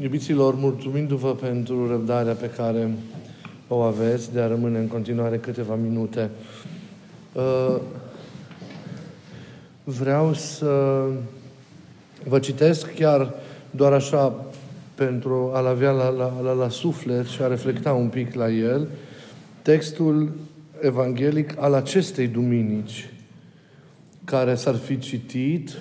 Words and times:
Iubiților, 0.00 0.54
mulțumindu-vă 0.54 1.34
pentru 1.34 1.88
răbdarea 1.88 2.32
pe 2.32 2.50
care 2.50 2.90
o 3.68 3.80
aveți 3.80 4.32
de 4.32 4.40
a 4.40 4.46
rămâne 4.46 4.78
în 4.78 4.86
continuare 4.86 5.38
câteva 5.38 5.74
minute, 5.74 6.30
uh, 7.32 7.76
vreau 9.84 10.32
să 10.32 11.04
vă 12.24 12.38
citesc 12.38 12.94
chiar 12.94 13.34
doar 13.70 13.92
așa 13.92 14.44
pentru 14.94 15.50
a-l 15.54 15.66
avea 15.66 15.90
la, 15.90 16.08
la, 16.08 16.40
la, 16.42 16.52
la 16.52 16.68
suflet 16.68 17.26
și 17.26 17.42
a 17.42 17.46
reflecta 17.46 17.92
un 17.92 18.08
pic 18.08 18.34
la 18.34 18.50
el, 18.50 18.88
textul 19.62 20.32
evanghelic 20.80 21.54
al 21.58 21.74
acestei 21.74 22.26
duminici, 22.26 23.10
care 24.24 24.54
s-ar 24.54 24.74
fi 24.74 24.98
citit 24.98 25.76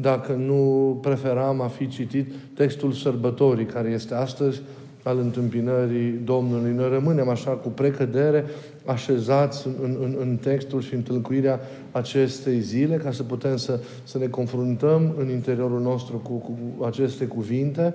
dacă 0.00 0.32
nu 0.32 0.98
preferam 1.02 1.60
a 1.60 1.66
fi 1.66 1.88
citit 1.88 2.32
textul 2.54 2.92
sărbătorii, 2.92 3.66
care 3.66 3.88
este 3.88 4.14
astăzi 4.14 4.60
al 5.02 5.18
întâmpinării 5.18 6.20
Domnului. 6.24 6.72
Noi 6.72 6.88
rămânem 6.88 7.28
așa 7.28 7.50
cu 7.50 7.68
precădere 7.68 8.44
așezați 8.84 9.66
în, 9.82 9.96
în, 10.02 10.16
în 10.20 10.36
textul 10.36 10.80
și 10.80 10.94
întâlcuirea 10.94 11.60
acestei 11.92 12.60
zile 12.60 12.96
ca 12.96 13.12
să 13.12 13.22
putem 13.22 13.56
să, 13.56 13.80
să 14.04 14.18
ne 14.18 14.26
confruntăm 14.26 15.14
în 15.18 15.30
interiorul 15.30 15.80
nostru 15.80 16.16
cu, 16.16 16.32
cu 16.32 16.84
aceste 16.84 17.24
cuvinte, 17.24 17.94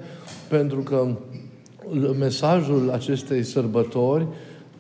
pentru 0.50 0.80
că 0.80 1.08
mesajul 2.20 2.90
acestei 2.94 3.44
sărbători 3.44 4.28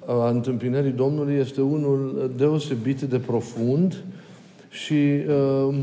a 0.05 0.29
întâmpinării 0.29 0.91
Domnului 0.91 1.35
este 1.35 1.61
unul 1.61 2.31
deosebit 2.37 3.01
de 3.01 3.17
profund 3.17 4.03
și 4.69 4.93
uh, 5.69 5.75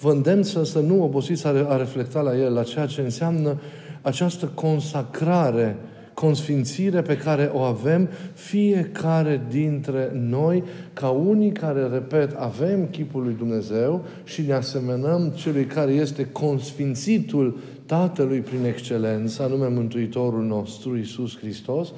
vă 0.00 0.10
îndemn 0.10 0.42
să, 0.42 0.64
să 0.64 0.80
nu 0.80 1.02
obosiți 1.02 1.46
a, 1.46 1.50
a 1.68 1.76
reflecta 1.76 2.20
la 2.20 2.36
el, 2.36 2.52
la 2.52 2.62
ceea 2.62 2.86
ce 2.86 3.00
înseamnă 3.00 3.60
această 4.02 4.50
consacrare, 4.54 5.76
consfințire 6.14 7.02
pe 7.02 7.16
care 7.16 7.50
o 7.52 7.58
avem 7.58 8.08
fiecare 8.34 9.46
dintre 9.50 10.10
noi, 10.14 10.64
ca 10.92 11.08
unii 11.08 11.52
care, 11.52 11.86
repet, 11.86 12.34
avem 12.36 12.86
chipul 12.90 13.22
lui 13.22 13.34
Dumnezeu 13.38 14.04
și 14.24 14.42
ne 14.42 14.52
asemănăm 14.52 15.32
celui 15.34 15.64
care 15.64 15.92
este 15.92 16.26
consfințitul 16.26 17.58
Tatălui 17.86 18.40
prin 18.40 18.64
excelență, 18.64 19.42
anume 19.42 19.66
Mântuitorul 19.66 20.44
nostru, 20.44 20.96
Isus 20.96 21.38
Hristos, 21.38 21.92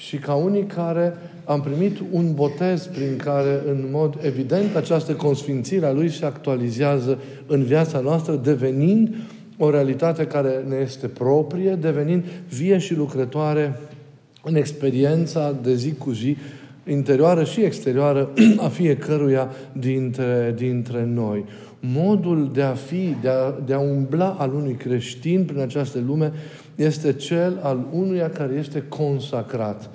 și 0.00 0.16
ca 0.16 0.34
unii 0.34 0.64
care 0.64 1.14
am 1.44 1.60
primit 1.60 1.98
un 2.10 2.34
botez 2.34 2.86
prin 2.86 3.16
care, 3.16 3.60
în 3.66 3.88
mod 3.90 4.18
evident, 4.22 4.76
această 4.76 5.12
consfințire 5.12 5.86
a 5.86 5.92
Lui 5.92 6.10
se 6.10 6.24
actualizează 6.24 7.18
în 7.46 7.62
viața 7.62 8.00
noastră, 8.00 8.34
devenind 8.34 9.14
o 9.58 9.70
realitate 9.70 10.26
care 10.26 10.64
ne 10.68 10.76
este 10.76 11.06
proprie, 11.06 11.74
devenind 11.74 12.24
vie 12.48 12.78
și 12.78 12.94
lucrătoare 12.94 13.80
în 14.44 14.54
experiența 14.54 15.56
de 15.62 15.74
zi 15.74 15.94
cu 15.94 16.10
zi, 16.10 16.36
interioară 16.86 17.44
și 17.44 17.60
exterioară, 17.60 18.30
a 18.64 18.68
fiecăruia 18.68 19.50
dintre, 19.72 20.54
dintre 20.56 21.04
noi. 21.04 21.44
Modul 21.80 22.50
de 22.52 22.62
a 22.62 22.74
fi, 22.74 23.16
de 23.22 23.28
a, 23.28 23.54
de 23.66 23.74
a 23.74 23.78
umbla 23.78 24.36
al 24.38 24.54
unui 24.54 24.74
creștin 24.74 25.44
prin 25.44 25.60
această 25.60 25.98
lume 26.06 26.32
este 26.82 27.12
cel 27.12 27.58
al 27.62 27.86
unuia 27.92 28.30
care 28.30 28.54
este 28.54 28.84
consacrat, 28.88 29.90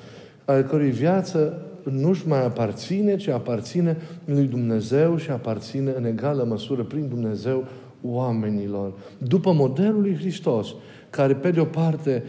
al 0.45 0.61
cărui 0.61 0.89
viață 0.89 1.61
nu-și 1.83 2.27
mai 2.27 2.45
aparține, 2.45 3.15
ci 3.15 3.27
aparține 3.27 3.97
lui 4.25 4.45
Dumnezeu 4.45 5.17
și 5.17 5.31
aparține 5.31 5.93
în 5.97 6.05
egală 6.05 6.45
măsură 6.49 6.83
prin 6.83 7.07
Dumnezeu 7.07 7.65
oamenilor. 8.03 8.93
După 9.17 9.53
modelul 9.53 10.01
lui 10.01 10.15
Hristos, 10.15 10.67
care 11.09 11.33
pe 11.33 11.51
de 11.51 11.59
o 11.59 11.65
parte 11.65 12.23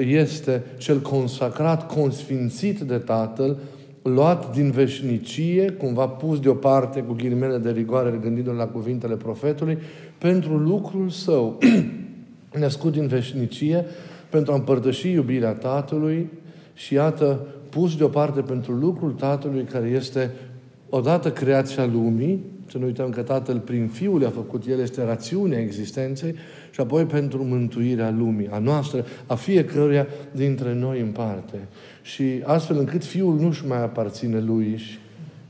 este 0.00 0.62
cel 0.76 1.00
consacrat, 1.00 1.86
consfințit 1.86 2.80
de 2.80 2.96
Tatăl, 2.96 3.56
luat 4.02 4.54
din 4.54 4.70
veșnicie, 4.70 5.70
cumva 5.70 6.06
pus 6.08 6.40
deoparte 6.40 7.00
cu 7.00 7.12
ghilimele 7.12 7.58
de 7.58 7.70
rigoare, 7.70 8.18
gândindu-ne 8.22 8.56
la 8.56 8.66
cuvintele 8.66 9.14
profetului, 9.14 9.78
pentru 10.18 10.56
lucrul 10.56 11.08
său, 11.08 11.58
născut 12.58 12.92
din 12.92 13.06
veșnicie, 13.06 13.84
pentru 14.30 14.52
a 14.52 14.54
împărtăși 14.54 15.10
iubirea 15.10 15.52
Tatălui 15.52 16.30
și 16.74 16.94
iată, 16.94 17.46
pus 17.70 17.96
deoparte 17.96 18.40
pentru 18.40 18.72
lucrul 18.72 19.12
Tatălui 19.12 19.64
care 19.64 19.88
este 19.88 20.30
odată 20.88 21.30
creația 21.30 21.86
lumii, 21.86 22.44
să 22.70 22.78
nu 22.78 22.84
uităm 22.84 23.10
că 23.10 23.22
Tatăl 23.22 23.58
prin 23.58 23.88
Fiul 23.88 24.26
a 24.26 24.30
făcut, 24.30 24.66
El 24.66 24.80
este 24.80 25.04
rațiunea 25.04 25.58
existenței 25.58 26.34
și 26.70 26.80
apoi 26.80 27.04
pentru 27.04 27.44
mântuirea 27.44 28.10
lumii, 28.10 28.48
a 28.50 28.58
noastră, 28.58 29.04
a 29.26 29.34
fiecăruia 29.34 30.06
dintre 30.32 30.74
noi 30.74 31.00
în 31.00 31.10
parte. 31.10 31.56
Și 32.02 32.40
astfel 32.42 32.78
încât 32.78 33.04
Fiul 33.04 33.38
nu-și 33.38 33.66
mai 33.66 33.82
aparține 33.82 34.40
Lui, 34.40 34.80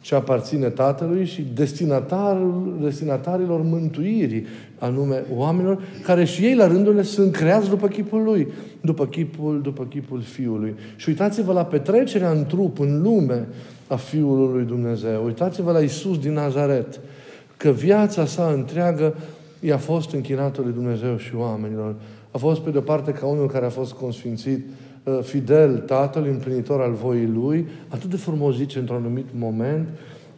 ci 0.06 0.12
aparține 0.12 0.68
Tatălui 0.68 1.24
și 1.24 1.46
destinatarul, 1.54 2.78
destinatarilor 2.82 3.62
mântuirii, 3.62 4.46
anume 4.78 5.24
oamenilor, 5.34 5.82
care 6.02 6.24
și 6.24 6.44
ei 6.44 6.54
la 6.54 6.66
rândul 6.66 7.02
sunt 7.02 7.32
creați 7.32 7.68
după 7.68 7.88
chipul 7.88 8.22
Lui, 8.22 8.48
după 8.80 9.06
chipul, 9.06 9.60
după 9.62 9.84
chipul 9.84 10.20
Fiului. 10.20 10.74
Și 10.96 11.08
uitați-vă 11.08 11.52
la 11.52 11.64
petrecerea 11.64 12.30
în 12.30 12.46
trup, 12.46 12.78
în 12.78 13.02
lume, 13.02 13.46
a 13.86 13.96
Fiului 13.96 14.52
lui 14.52 14.64
Dumnezeu. 14.64 15.24
Uitați-vă 15.24 15.72
la 15.72 15.80
Isus 15.80 16.18
din 16.18 16.32
Nazaret, 16.32 17.00
că 17.56 17.70
viața 17.70 18.26
sa 18.26 18.52
întreagă 18.54 19.14
i-a 19.60 19.78
fost 19.78 20.12
închinată 20.12 20.60
lui 20.62 20.72
Dumnezeu 20.72 21.16
și 21.16 21.34
oamenilor. 21.34 21.94
A 22.30 22.38
fost, 22.38 22.60
pe 22.60 22.70
de-o 22.70 22.80
parte, 22.80 23.12
ca 23.12 23.26
unul 23.26 23.46
care 23.46 23.66
a 23.66 23.70
fost 23.70 23.92
consfințit, 23.92 24.58
uh, 24.58 24.85
fidel 25.22 25.78
Tatăl, 25.78 26.26
împlinitor 26.26 26.80
al 26.80 26.92
voii 26.92 27.26
Lui, 27.26 27.68
atât 27.88 28.10
de 28.10 28.16
frumos 28.16 28.56
zice 28.56 28.78
într-un 28.78 28.96
anumit 28.96 29.26
moment, 29.38 29.88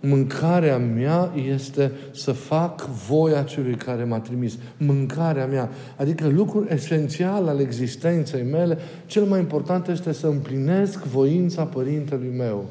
Mâncarea 0.00 0.78
mea 0.78 1.32
este 1.50 1.92
să 2.10 2.32
fac 2.32 2.86
voia 2.86 3.42
celui 3.42 3.74
care 3.74 4.04
m-a 4.04 4.20
trimis. 4.20 4.58
Mâncarea 4.76 5.46
mea. 5.46 5.70
Adică 5.96 6.28
lucrul 6.28 6.66
esențial 6.70 7.48
al 7.48 7.60
existenței 7.60 8.42
mele, 8.42 8.78
cel 9.06 9.22
mai 9.22 9.38
important 9.38 9.88
este 9.88 10.12
să 10.12 10.26
împlinesc 10.26 11.04
voința 11.04 11.62
Părintelui 11.62 12.34
meu. 12.36 12.64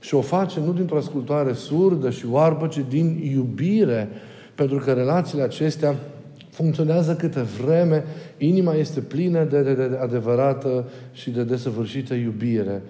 Și 0.00 0.14
o 0.14 0.20
face 0.20 0.60
nu 0.60 0.72
dintr-o 0.72 0.96
ascultare 0.96 1.52
surdă 1.52 2.10
și 2.10 2.26
oarbă, 2.30 2.66
ci 2.66 2.84
din 2.88 3.30
iubire. 3.32 4.08
Pentru 4.54 4.78
că 4.78 4.92
relațiile 4.92 5.42
acestea 5.42 5.94
funcționează 6.54 7.14
câte 7.14 7.40
vreme 7.40 8.04
inima 8.38 8.74
este 8.74 9.00
plină 9.00 9.44
de, 9.44 9.62
de, 9.62 9.74
de 9.74 9.98
adevărată 10.02 10.84
și 11.12 11.30
de 11.30 11.44
desăvârșită 11.44 12.14
iubire. 12.14 12.82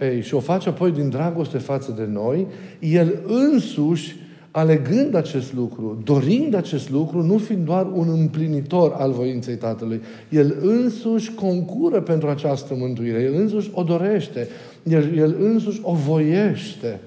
Ei, 0.00 0.22
și 0.22 0.34
o 0.34 0.40
face 0.40 0.68
apoi 0.68 0.90
din 0.90 1.08
dragoste 1.08 1.58
față 1.58 1.94
de 1.96 2.08
noi, 2.12 2.46
el 2.78 3.14
însuși, 3.26 4.16
alegând 4.50 5.14
acest 5.14 5.54
lucru, 5.54 6.02
dorind 6.04 6.54
acest 6.54 6.90
lucru, 6.90 7.22
nu 7.22 7.38
fiind 7.38 7.64
doar 7.64 7.86
un 7.92 8.08
împlinitor 8.08 8.92
al 8.98 9.12
voinței 9.12 9.56
Tatălui, 9.56 10.00
el 10.28 10.56
însuși 10.60 11.32
concură 11.32 12.00
pentru 12.00 12.28
această 12.28 12.74
mântuire, 12.78 13.20
el 13.22 13.34
însuși 13.34 13.70
o 13.72 13.82
dorește, 13.82 14.48
el, 14.82 15.18
el 15.18 15.36
însuși 15.40 15.80
o 15.82 15.92
voiește 15.92 17.00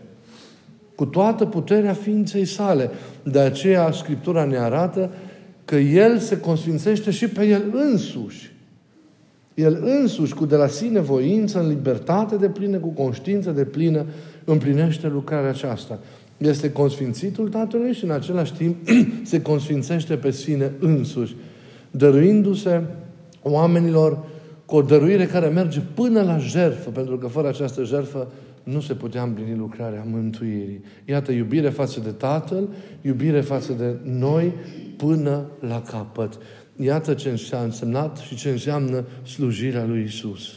cu 0.95 1.05
toată 1.05 1.45
puterea 1.45 1.93
ființei 1.93 2.45
sale. 2.45 2.89
De 3.23 3.39
aceea 3.39 3.91
Scriptura 3.91 4.43
ne 4.43 4.57
arată 4.57 5.09
că 5.65 5.75
El 5.75 6.17
se 6.17 6.39
consfințește 6.39 7.11
și 7.11 7.27
pe 7.27 7.45
El 7.45 7.63
însuși. 7.73 8.53
El 9.53 9.83
însuși, 10.01 10.33
cu 10.33 10.45
de 10.45 10.55
la 10.55 10.67
sine 10.67 10.99
voință, 10.99 11.59
în 11.59 11.67
libertate 11.67 12.35
de 12.35 12.49
plină, 12.49 12.77
cu 12.77 12.87
conștiință 12.87 13.51
de 13.51 13.63
plină, 13.63 14.05
împlinește 14.43 15.07
lucrarea 15.07 15.49
aceasta. 15.49 15.99
Este 16.37 16.71
consfințitul 16.71 17.49
Tatălui 17.49 17.93
și 17.93 18.03
în 18.03 18.11
același 18.11 18.53
timp 18.53 18.75
se 19.23 19.41
consfințește 19.41 20.15
pe 20.15 20.31
sine 20.31 20.71
însuși, 20.79 21.35
dăruindu-se 21.91 22.81
oamenilor 23.41 24.19
cu 24.65 24.75
o 24.75 24.81
dăruire 24.81 25.25
care 25.25 25.47
merge 25.47 25.79
până 25.93 26.21
la 26.21 26.37
jertfă, 26.37 26.89
pentru 26.89 27.17
că 27.17 27.27
fără 27.27 27.47
această 27.47 27.83
jertfă 27.83 28.27
nu 28.65 28.79
se 28.79 28.93
putea 28.93 29.23
împlini 29.23 29.57
lucrarea 29.57 30.05
mântuirii. 30.11 30.83
Iată, 31.05 31.31
iubire 31.31 31.69
față 31.69 31.99
de 31.99 32.09
Tatăl, 32.09 32.69
iubire 33.01 33.41
față 33.41 33.73
de 33.73 33.95
noi, 34.03 34.53
până 34.97 35.45
la 35.59 35.81
capăt. 35.81 36.37
Iată 36.75 37.13
ce 37.13 37.39
a 37.51 37.63
însemnat 37.63 38.17
și 38.17 38.35
ce 38.35 38.49
înseamnă 38.49 39.05
slujirea 39.23 39.85
lui 39.85 40.03
Isus. 40.03 40.53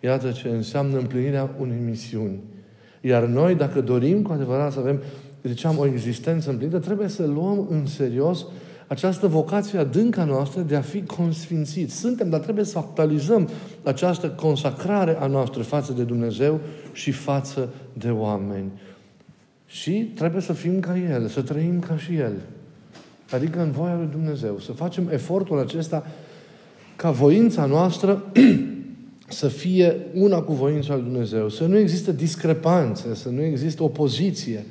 Iată 0.00 0.30
ce 0.30 0.48
înseamnă 0.48 0.98
împlinirea 0.98 1.54
unei 1.58 1.78
misiuni. 1.86 2.40
Iar 3.00 3.24
noi, 3.24 3.54
dacă 3.54 3.80
dorim 3.80 4.22
cu 4.22 4.32
adevărat 4.32 4.72
să 4.72 4.78
avem, 4.78 5.02
ziceam, 5.42 5.78
o 5.78 5.86
existență 5.86 6.50
împlinită, 6.50 6.78
trebuie 6.78 7.08
să 7.08 7.26
luăm 7.26 7.66
în 7.70 7.86
serios 7.86 8.46
această 8.86 9.26
vocație 9.26 9.78
adâncă 9.78 10.20
a 10.20 10.24
noastră 10.24 10.60
de 10.60 10.76
a 10.76 10.80
fi 10.80 11.02
consfințiți. 11.02 11.96
Suntem, 11.96 12.28
dar 12.28 12.40
trebuie 12.40 12.64
să 12.64 12.78
actualizăm 12.78 13.48
această 13.82 14.28
consacrare 14.28 15.16
a 15.20 15.26
noastră 15.26 15.62
față 15.62 15.92
de 15.92 16.02
Dumnezeu 16.02 16.60
și 16.92 17.10
față 17.10 17.68
de 17.92 18.10
oameni. 18.10 18.70
Și 19.66 20.12
trebuie 20.14 20.42
să 20.42 20.52
fim 20.52 20.80
ca 20.80 20.98
El, 20.98 21.28
să 21.28 21.42
trăim 21.42 21.78
ca 21.80 21.96
și 21.96 22.16
El. 22.16 22.32
Adică 23.30 23.60
în 23.60 23.70
voia 23.70 23.94
lui 23.94 24.08
Dumnezeu. 24.10 24.58
Să 24.58 24.72
facem 24.72 25.08
efortul 25.08 25.58
acesta 25.58 26.06
ca 26.96 27.10
voința 27.10 27.64
noastră 27.64 28.22
să 29.28 29.48
fie 29.48 29.96
una 30.14 30.40
cu 30.40 30.52
voința 30.52 30.94
lui 30.94 31.02
Dumnezeu, 31.02 31.48
să 31.48 31.64
nu 31.64 31.78
există 31.78 32.12
discrepanțe, 32.12 33.14
să 33.14 33.28
nu 33.28 33.42
există 33.42 33.82
opoziție, 33.82 34.64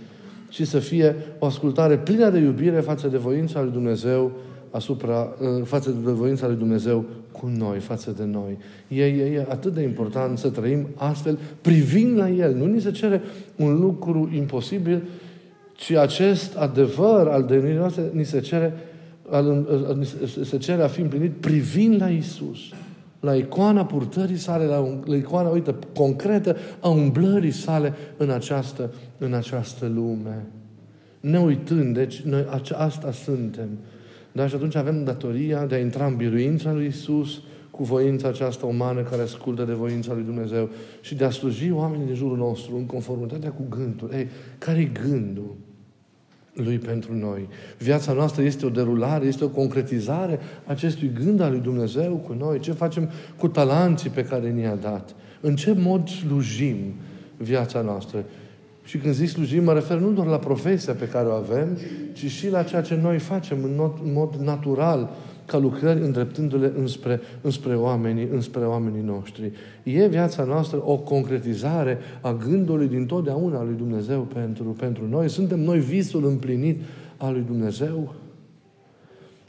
ci 0.53 0.67
să 0.67 0.79
fie 0.79 1.15
o 1.39 1.45
ascultare 1.45 1.97
plină 1.97 2.29
de 2.29 2.37
iubire 2.37 2.79
față 2.79 3.07
de 3.07 3.17
voința 3.17 3.61
lui 3.61 3.71
Dumnezeu 3.71 4.31
asupra, 4.69 5.35
ă, 5.41 5.63
față 5.63 5.89
de 5.89 6.11
voința 6.11 6.47
lui 6.47 6.55
Dumnezeu 6.55 7.05
cu 7.31 7.51
noi, 7.57 7.79
față 7.79 8.13
de 8.17 8.23
noi. 8.23 8.57
E, 8.87 9.05
e, 9.05 9.33
e 9.33 9.45
atât 9.49 9.73
de 9.73 9.81
important 9.81 10.37
să 10.37 10.49
trăim 10.49 10.87
astfel, 10.95 11.39
privind 11.61 12.17
la 12.17 12.29
El. 12.29 12.55
Nu 12.55 12.65
ni 12.65 12.81
se 12.81 12.91
cere 12.91 13.21
un 13.55 13.79
lucru 13.79 14.29
imposibil, 14.35 15.03
ci 15.73 15.91
acest 15.91 16.55
adevăr 16.55 17.27
al 17.27 17.43
demnirii 17.43 17.77
noastre 17.77 18.03
ni 18.11 18.25
se 18.25 18.39
cere, 18.39 18.73
al, 19.29 19.67
se 20.43 20.57
cere 20.57 20.83
a 20.83 20.87
fi 20.87 21.01
împlinit 21.01 21.31
privind 21.31 22.01
la 22.01 22.09
Isus 22.09 22.59
la 23.23 23.35
icoana 23.35 23.85
purtării 23.85 24.37
sale, 24.37 24.65
la, 24.65 24.99
la 25.05 25.15
icoana, 25.15 25.49
uite, 25.49 25.75
concretă 25.95 26.55
a 26.79 26.89
umblării 26.89 27.51
sale 27.51 27.93
în 28.17 28.29
această, 28.29 28.93
în 29.17 29.33
această 29.33 29.87
lume. 29.87 30.45
Ne 31.19 31.39
uitând, 31.39 31.93
deci 31.93 32.21
noi 32.21 32.45
asta 32.75 33.11
suntem. 33.11 33.69
Dar 34.31 34.49
și 34.49 34.55
atunci 34.55 34.75
avem 34.75 35.03
datoria 35.03 35.65
de 35.65 35.75
a 35.75 35.79
intra 35.79 36.05
în 36.05 36.15
biruința 36.15 36.73
lui 36.73 36.85
Isus 36.85 37.41
cu 37.71 37.83
voința 37.83 38.27
aceasta 38.27 38.65
umană 38.65 39.01
care 39.01 39.21
ascultă 39.21 39.63
de 39.63 39.73
voința 39.73 40.13
lui 40.13 40.23
Dumnezeu 40.23 40.69
și 41.01 41.15
de 41.15 41.23
a 41.23 41.29
sluji 41.29 41.71
oamenii 41.71 42.05
din 42.05 42.15
jurul 42.15 42.37
nostru 42.37 42.75
în 42.75 42.85
conformitatea 42.85 43.51
cu 43.51 43.65
gândul. 43.69 44.09
Ei, 44.13 44.27
care 44.57 44.79
e 44.79 45.07
gândul? 45.07 45.55
Lui 46.53 46.77
pentru 46.77 47.15
noi. 47.15 47.47
Viața 47.77 48.13
noastră 48.13 48.43
este 48.43 48.65
o 48.65 48.69
derulare, 48.69 49.25
este 49.25 49.43
o 49.43 49.49
concretizare 49.49 50.39
acestui 50.65 51.11
gând 51.23 51.39
al 51.39 51.51
lui 51.51 51.59
Dumnezeu 51.59 52.15
cu 52.27 52.33
noi. 52.33 52.59
Ce 52.59 52.71
facem 52.71 53.09
cu 53.37 53.47
talanții 53.47 54.09
pe 54.09 54.23
care 54.23 54.49
ni-a 54.49 54.75
dat? 54.75 55.15
În 55.41 55.55
ce 55.55 55.73
mod 55.77 56.07
slujim 56.07 56.77
viața 57.37 57.81
noastră? 57.81 58.25
Și 58.83 58.97
când 58.97 59.13
zic 59.13 59.29
slujim, 59.29 59.63
mă 59.63 59.73
refer 59.73 59.97
nu 59.97 60.11
doar 60.11 60.27
la 60.27 60.37
profesia 60.37 60.93
pe 60.93 61.07
care 61.07 61.27
o 61.27 61.31
avem, 61.31 61.77
ci 62.13 62.25
și 62.25 62.49
la 62.49 62.63
ceea 62.63 62.81
ce 62.81 62.95
noi 62.95 63.19
facem 63.19 63.57
în 63.63 63.73
mod, 63.75 63.91
în 64.03 64.13
mod 64.13 64.35
natural, 64.35 65.09
ca 65.45 65.57
lucrări 65.57 66.01
îndreptându-le 66.01 66.73
înspre, 66.77 67.21
înspre, 67.41 67.75
oamenii, 67.75 68.27
înspre 68.31 68.65
oamenii 68.65 69.01
noștri. 69.01 69.51
E 69.83 70.07
viața 70.07 70.43
noastră 70.43 70.81
o 70.85 70.97
concretizare 70.97 71.97
a 72.21 72.33
gândului 72.33 72.87
din 72.87 73.05
totdeauna 73.05 73.63
lui 73.63 73.75
Dumnezeu 73.77 74.21
pentru, 74.21 74.63
pentru 74.63 75.07
noi? 75.07 75.29
Suntem 75.29 75.59
noi 75.59 75.79
visul 75.79 76.25
împlinit 76.25 76.81
al 77.17 77.33
lui 77.33 77.43
Dumnezeu? 77.47 78.13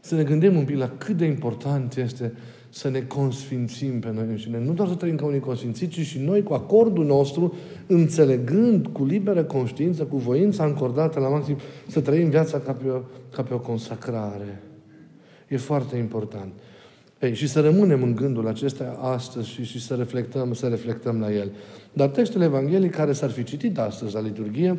Să 0.01 0.15
ne 0.15 0.23
gândim 0.23 0.57
un 0.57 0.65
pic 0.65 0.79
la 0.79 0.91
cât 0.99 1.17
de 1.17 1.25
important 1.25 1.97
este 1.97 2.33
să 2.75 2.91
ne 2.91 3.01
consfințim 3.01 4.01
pe 4.01 4.11
noi 4.15 4.25
înșine. 4.29 4.59
Nu 4.59 4.73
doar 4.73 4.89
să 4.89 4.95
trăim 4.95 5.17
ca 5.17 5.25
unii 5.25 5.41
consfințiți, 5.41 5.93
ci 5.93 6.07
și 6.07 6.19
noi 6.19 6.43
cu 6.43 6.53
acordul 6.53 7.05
nostru, 7.05 7.55
înțelegând 7.87 8.87
cu 8.87 9.05
liberă 9.05 9.45
conștiință, 9.45 10.05
cu 10.05 10.17
voința 10.17 10.65
încordată 10.65 11.21
la 11.21 11.29
maxim, 11.29 11.57
să 11.87 12.01
trăim 12.01 12.29
viața 12.29 12.59
ca 12.59 12.73
pe 12.73 12.89
o, 12.89 13.01
ca 13.31 13.43
pe 13.43 13.55
o 13.55 13.59
consacrare. 13.59 14.63
E 15.49 15.57
foarte 15.57 15.97
important. 15.97 16.53
Ei, 17.21 17.35
și 17.35 17.49
să 17.49 17.61
rămânem 17.61 18.03
în 18.03 18.15
gândul 18.15 18.49
acesta 18.49 18.99
astăzi 19.01 19.49
și, 19.49 19.65
și 19.65 19.81
să 19.81 19.95
reflectăm, 19.95 20.53
să 20.53 20.67
reflectăm 20.67 21.21
la 21.21 21.33
el. 21.33 21.51
Dar 21.93 22.09
textul 22.09 22.41
Evangheliei 22.41 22.91
care 22.91 23.13
s-ar 23.13 23.31
fi 23.31 23.45
citit 23.45 23.79
astăzi 23.79 24.15
la 24.15 24.21
liturghie 24.21 24.79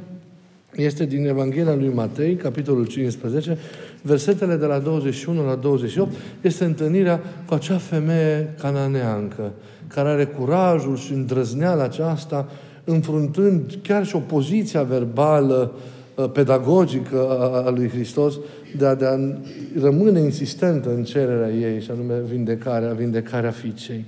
este 0.76 1.06
din 1.06 1.28
Evanghelia 1.28 1.76
lui 1.76 1.92
Matei, 1.94 2.36
capitolul 2.36 2.86
15, 2.86 3.58
versetele 4.02 4.56
de 4.56 4.66
la 4.66 4.80
21 4.80 5.46
la 5.46 5.56
28, 5.56 6.12
este 6.42 6.66
întâlnirea 6.66 7.22
cu 7.46 7.54
acea 7.54 7.78
femeie 7.78 8.54
cananeancă, 8.60 9.52
care 9.88 10.10
are 10.10 10.26
curajul 10.26 10.98
și 10.98 11.14
îndrăzneala 11.14 11.84
aceasta, 11.84 12.50
înfruntând 12.84 13.78
chiar 13.82 14.06
și 14.06 14.16
opoziția 14.16 14.84
verbală, 14.84 15.72
uh, 16.16 16.30
pedagogică 16.32 17.40
a 17.66 17.70
lui 17.70 17.90
Hristos, 17.90 18.40
de 18.78 18.86
a, 18.86 18.96
de 18.96 19.06
a 19.06 19.18
rămâne 19.82 20.20
insistentă 20.20 20.94
în 20.96 21.04
cererea 21.04 21.50
ei, 21.50 21.82
și 21.82 21.92
anume 21.92 22.14
vindecarea, 22.30 22.94
vindecarea 22.94 23.52
fiicei. 23.52 24.06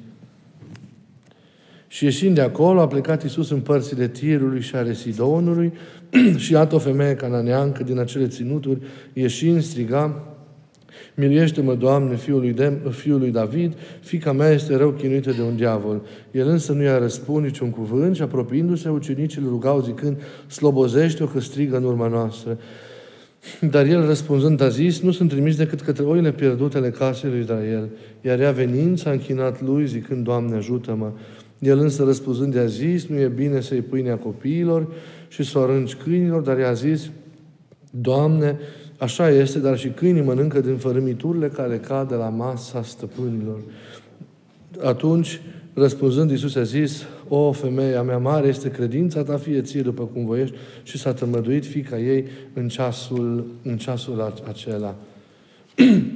Și 1.87 2.03
ieșind 2.03 2.35
de 2.35 2.41
acolo, 2.41 2.81
a 2.81 2.87
plecat 2.87 3.23
Iisus 3.23 3.49
în 3.49 3.59
părțile 3.59 4.07
Tirului 4.07 4.61
și 4.61 4.75
ale 4.75 4.93
Sidonului 4.93 5.73
și 6.43 6.51
iată 6.51 6.75
o 6.75 6.79
femeie 6.79 7.15
cananeancă 7.15 7.83
din 7.83 7.99
acele 7.99 8.27
ținuturi, 8.27 8.81
ieșind, 9.13 9.61
striga, 9.61 10.21
Miluiește-mă, 11.15 11.75
Doamne, 11.75 12.15
fiul 12.15 12.39
lui, 12.39 12.53
de- 12.53 12.77
fiul 12.89 13.19
lui 13.19 13.31
David, 13.31 13.73
fica 13.99 14.31
mea 14.31 14.49
este 14.49 14.75
rău 14.75 14.91
chinuită 14.91 15.31
de 15.31 15.41
un 15.41 15.55
diavol. 15.55 16.01
El 16.31 16.47
însă 16.47 16.71
nu 16.71 16.81
i-a 16.81 16.97
răspuns 16.97 17.43
niciun 17.43 17.69
cuvânt 17.69 18.15
și 18.15 18.21
apropiindu-se, 18.21 18.89
ucenicii 18.89 19.41
îl 19.41 19.47
rugau 19.47 19.81
zicând, 19.81 20.17
slobozește-o 20.47 21.25
că 21.25 21.39
strigă 21.39 21.77
în 21.77 21.83
urma 21.83 22.07
noastră. 22.07 22.57
Dar 23.69 23.85
el 23.85 24.05
răspunzând 24.05 24.61
a 24.61 24.67
zis, 24.67 25.01
nu 25.01 25.11
sunt 25.11 25.29
trimis 25.29 25.55
decât 25.55 25.81
către 25.81 26.03
oile 26.03 26.31
pierdutele 26.31 26.89
casei 26.89 27.29
lui 27.29 27.39
Israel. 27.39 27.89
Iar 28.21 28.39
ea 28.39 28.51
venind 28.51 28.99
s-a 28.99 29.11
închinat 29.11 29.61
lui 29.61 29.87
zicând, 29.87 30.23
Doamne 30.23 30.55
ajută-mă. 30.55 31.11
El 31.59 31.79
însă 31.79 32.03
răspunzând 32.03 32.53
i-a 32.53 32.65
zis, 32.65 33.05
nu 33.05 33.17
e 33.17 33.27
bine 33.27 33.61
să-i 33.61 33.81
pâinea 33.81 34.17
copiilor 34.17 34.87
și 35.27 35.43
să 35.43 35.59
o 35.59 35.61
arunci 35.61 35.95
câinilor, 35.95 36.41
dar 36.41 36.57
i-a 36.57 36.73
zis, 36.73 37.09
Doamne, 37.91 38.59
așa 38.97 39.29
este, 39.29 39.59
dar 39.59 39.77
și 39.77 39.87
câinii 39.87 40.21
mănâncă 40.21 40.59
din 40.59 40.77
fărâmiturile 40.77 41.47
care 41.47 41.77
cad 41.77 42.07
de 42.07 42.15
la 42.15 42.29
masa 42.29 42.83
stăpânilor. 42.83 43.59
Atunci, 44.83 45.41
răspunzând, 45.73 46.31
Iisus 46.31 46.55
a 46.55 46.63
zis, 46.63 47.03
o, 47.27 47.51
femeia 47.51 48.01
mea 48.01 48.17
mare 48.17 48.47
este 48.47 48.71
credința 48.71 49.23
ta, 49.23 49.37
fie 49.37 49.61
ție 49.61 49.81
după 49.81 50.03
cum 50.03 50.25
voiești, 50.25 50.55
și 50.83 50.97
s-a 50.97 51.13
tămăduit 51.13 51.65
fica 51.65 51.99
ei 51.99 52.25
în 52.53 52.67
ceasul, 52.67 53.45
în 53.63 53.77
ceasul 53.77 54.33
acela. 54.47 54.95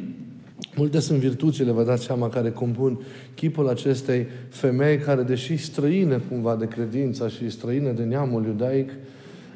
Multe 0.75 0.99
sunt 0.99 1.19
virtuțile, 1.19 1.71
vă 1.71 1.83
dați 1.83 2.03
seama, 2.03 2.29
care 2.29 2.51
compun 2.51 2.99
chipul 3.35 3.67
acestei 3.67 4.27
femei 4.49 4.97
care, 4.97 5.21
deși 5.21 5.57
străină 5.57 6.21
cumva 6.29 6.55
de 6.55 6.67
credința 6.67 7.27
și 7.27 7.49
străină 7.49 7.91
de 7.91 8.03
neamul 8.03 8.45
iudaic, 8.45 8.89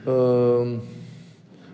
uh, 0.06 0.78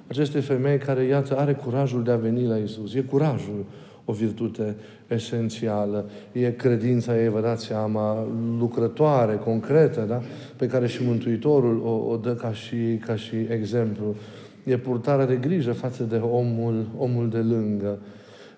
aceste 0.07 0.39
femei 0.39 0.77
care, 0.77 1.03
iată, 1.03 1.37
are 1.37 1.53
curajul 1.53 2.03
de 2.03 2.11
a 2.11 2.15
veni 2.15 2.47
la 2.47 2.57
Isus. 2.57 2.93
E 2.93 3.01
curajul 3.01 3.65
o 4.05 4.13
virtute 4.13 4.75
esențială. 5.07 6.09
E 6.31 6.51
credința 6.51 7.21
ei, 7.21 7.29
vă 7.29 7.41
dați 7.41 7.65
seama, 7.65 8.27
lucrătoare, 8.59 9.35
concretă, 9.43 10.05
da? 10.07 10.21
pe 10.55 10.67
care 10.67 10.87
și 10.87 11.03
Mântuitorul 11.03 11.81
o, 11.85 12.11
o 12.11 12.17
dă 12.17 12.33
ca 12.33 12.53
și, 12.53 12.75
ca 13.05 13.15
și 13.15 13.35
exemplu. 13.49 14.15
E 14.63 14.77
purtarea 14.77 15.25
de 15.25 15.35
grijă 15.35 15.71
față 15.71 16.03
de 16.03 16.15
omul, 16.15 16.85
omul 16.97 17.29
de 17.29 17.37
lângă. 17.37 17.99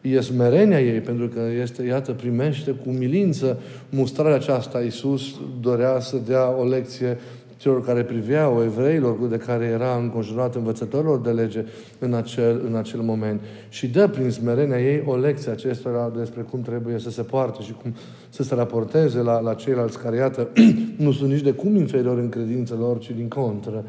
E 0.01 0.19
smerenia 0.19 0.81
ei, 0.81 1.00
pentru 1.00 1.27
că 1.27 1.41
este, 1.62 1.83
iată, 1.83 2.12
primește 2.12 2.71
cu 2.71 2.89
milință 2.89 3.59
mustrarea 3.89 4.35
aceasta. 4.35 4.81
Iisus 4.81 5.21
dorea 5.62 6.00
să 6.00 6.17
dea 6.27 6.57
o 6.57 6.65
lecție 6.65 7.17
celor 7.63 7.86
care 7.86 8.03
priveau, 8.03 8.63
evreilor 8.63 9.27
de 9.27 9.38
care 9.38 9.65
era 9.65 9.96
înconjurat 9.96 10.55
învățătorilor 10.55 11.20
de 11.20 11.29
lege 11.29 11.65
în 12.00 12.13
acel, 12.13 12.62
în 12.67 12.75
acel 12.75 13.00
moment. 13.00 13.41
Și 13.70 13.88
dă 13.88 14.08
prin 14.08 14.29
smerenia 14.29 14.79
ei 14.79 15.03
o 15.05 15.15
lecție 15.15 15.51
acestora 15.51 16.12
despre 16.17 16.41
cum 16.41 16.62
trebuie 16.62 17.00
să 17.00 17.10
se 17.10 17.22
poarte 17.22 17.62
și 17.62 17.74
cum 17.82 17.96
să 18.29 18.43
se 18.43 18.55
raporteze 18.55 19.20
la, 19.20 19.39
la 19.39 19.53
ceilalți 19.53 20.00
care, 20.00 20.15
iată, 20.15 20.48
nu 21.05 21.12
sunt 21.12 21.32
nici 21.32 21.41
de 21.41 21.51
cum 21.51 21.75
inferiori 21.75 22.20
în 22.20 22.29
credință 22.29 22.75
lor, 22.79 23.00
ci 23.00 23.12
din 23.12 23.27
contră 23.27 23.86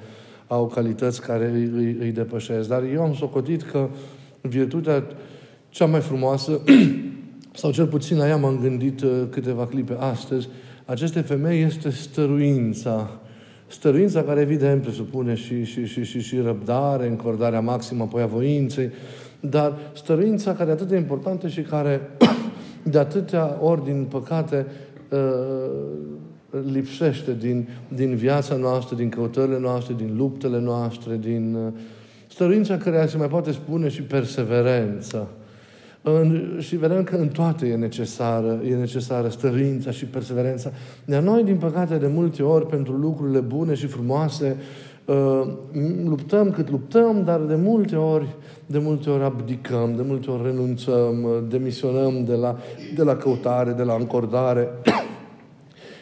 au 0.46 0.66
calități 0.66 1.20
care 1.20 1.50
îi, 1.50 1.64
îi, 1.64 1.96
îi 2.00 2.12
depășesc. 2.12 2.68
Dar 2.68 2.82
eu 2.92 3.02
am 3.02 3.14
socotit 3.14 3.62
că 3.62 3.88
virtutea 4.40 5.04
cea 5.68 5.86
mai 5.86 6.00
frumoasă, 6.00 6.60
sau 7.60 7.70
cel 7.70 7.86
puțin 7.86 8.16
la 8.16 8.28
ea 8.28 8.36
m-am 8.36 8.58
gândit 8.60 9.02
uh, 9.02 9.10
câteva 9.30 9.66
clipe 9.66 9.96
astăzi, 9.98 10.48
aceste 10.84 11.20
femei 11.20 11.62
este 11.62 11.90
stăruința 11.90 13.18
Stăruința 13.74 14.22
care 14.22 14.40
evident 14.40 14.82
presupune 14.82 15.34
și, 15.34 15.64
și, 15.64 15.86
și, 15.86 16.04
și, 16.04 16.20
și 16.20 16.38
răbdare, 16.38 17.06
încordarea 17.06 17.60
maximă 17.60 18.02
apoi 18.02 18.22
a 18.22 18.26
voinței, 18.26 18.90
dar 19.40 19.76
stăruința 19.92 20.54
care 20.54 20.70
e 20.70 20.72
atât 20.72 20.88
de 20.88 20.96
importantă 20.96 21.48
și 21.48 21.60
care 21.60 22.00
de 22.92 22.98
atâtea 22.98 23.58
ori, 23.60 23.84
din 23.84 24.06
păcate, 24.10 24.66
uh, 25.10 25.18
lipsește 26.72 27.36
din, 27.40 27.68
din 27.88 28.14
viața 28.14 28.54
noastră, 28.54 28.96
din 28.96 29.08
căutările 29.08 29.58
noastre, 29.58 29.94
din 29.96 30.16
luptele 30.16 30.60
noastre, 30.60 31.16
din 31.16 31.54
uh, 31.54 31.72
stăruința 32.26 32.76
care 32.76 33.06
se 33.06 33.16
mai 33.16 33.28
poate 33.28 33.52
spune 33.52 33.88
și 33.88 34.02
perseverență. 34.02 35.28
În, 36.06 36.56
și 36.58 36.76
vedem 36.76 37.02
că 37.02 37.16
în 37.16 37.28
toate 37.28 37.66
e 37.66 37.76
necesară, 37.76 38.60
e 38.68 38.74
necesară 38.74 39.28
stărința 39.28 39.90
și 39.90 40.04
perseverența. 40.04 40.70
Dar 41.04 41.22
noi, 41.22 41.44
din 41.44 41.56
păcate, 41.56 41.96
de 41.96 42.06
multe 42.06 42.42
ori, 42.42 42.66
pentru 42.66 42.92
lucrurile 42.92 43.40
bune 43.40 43.74
și 43.74 43.86
frumoase, 43.86 44.56
Uh, 45.04 45.46
luptăm 46.04 46.50
cât 46.50 46.70
luptăm, 46.70 47.22
dar 47.24 47.40
de 47.40 47.54
multe 47.54 47.96
ori, 47.96 48.26
de 48.66 48.78
multe 48.78 49.10
ori 49.10 49.22
abdicăm, 49.22 49.92
de 49.96 50.02
multe 50.06 50.30
ori 50.30 50.42
renunțăm, 50.42 51.22
uh, 51.22 51.30
demisionăm 51.48 52.24
de 52.24 52.34
la, 52.34 52.56
de 52.94 53.02
la 53.02 53.16
căutare, 53.16 53.70
de 53.70 53.82
la 53.82 53.94
încordare. 53.94 54.68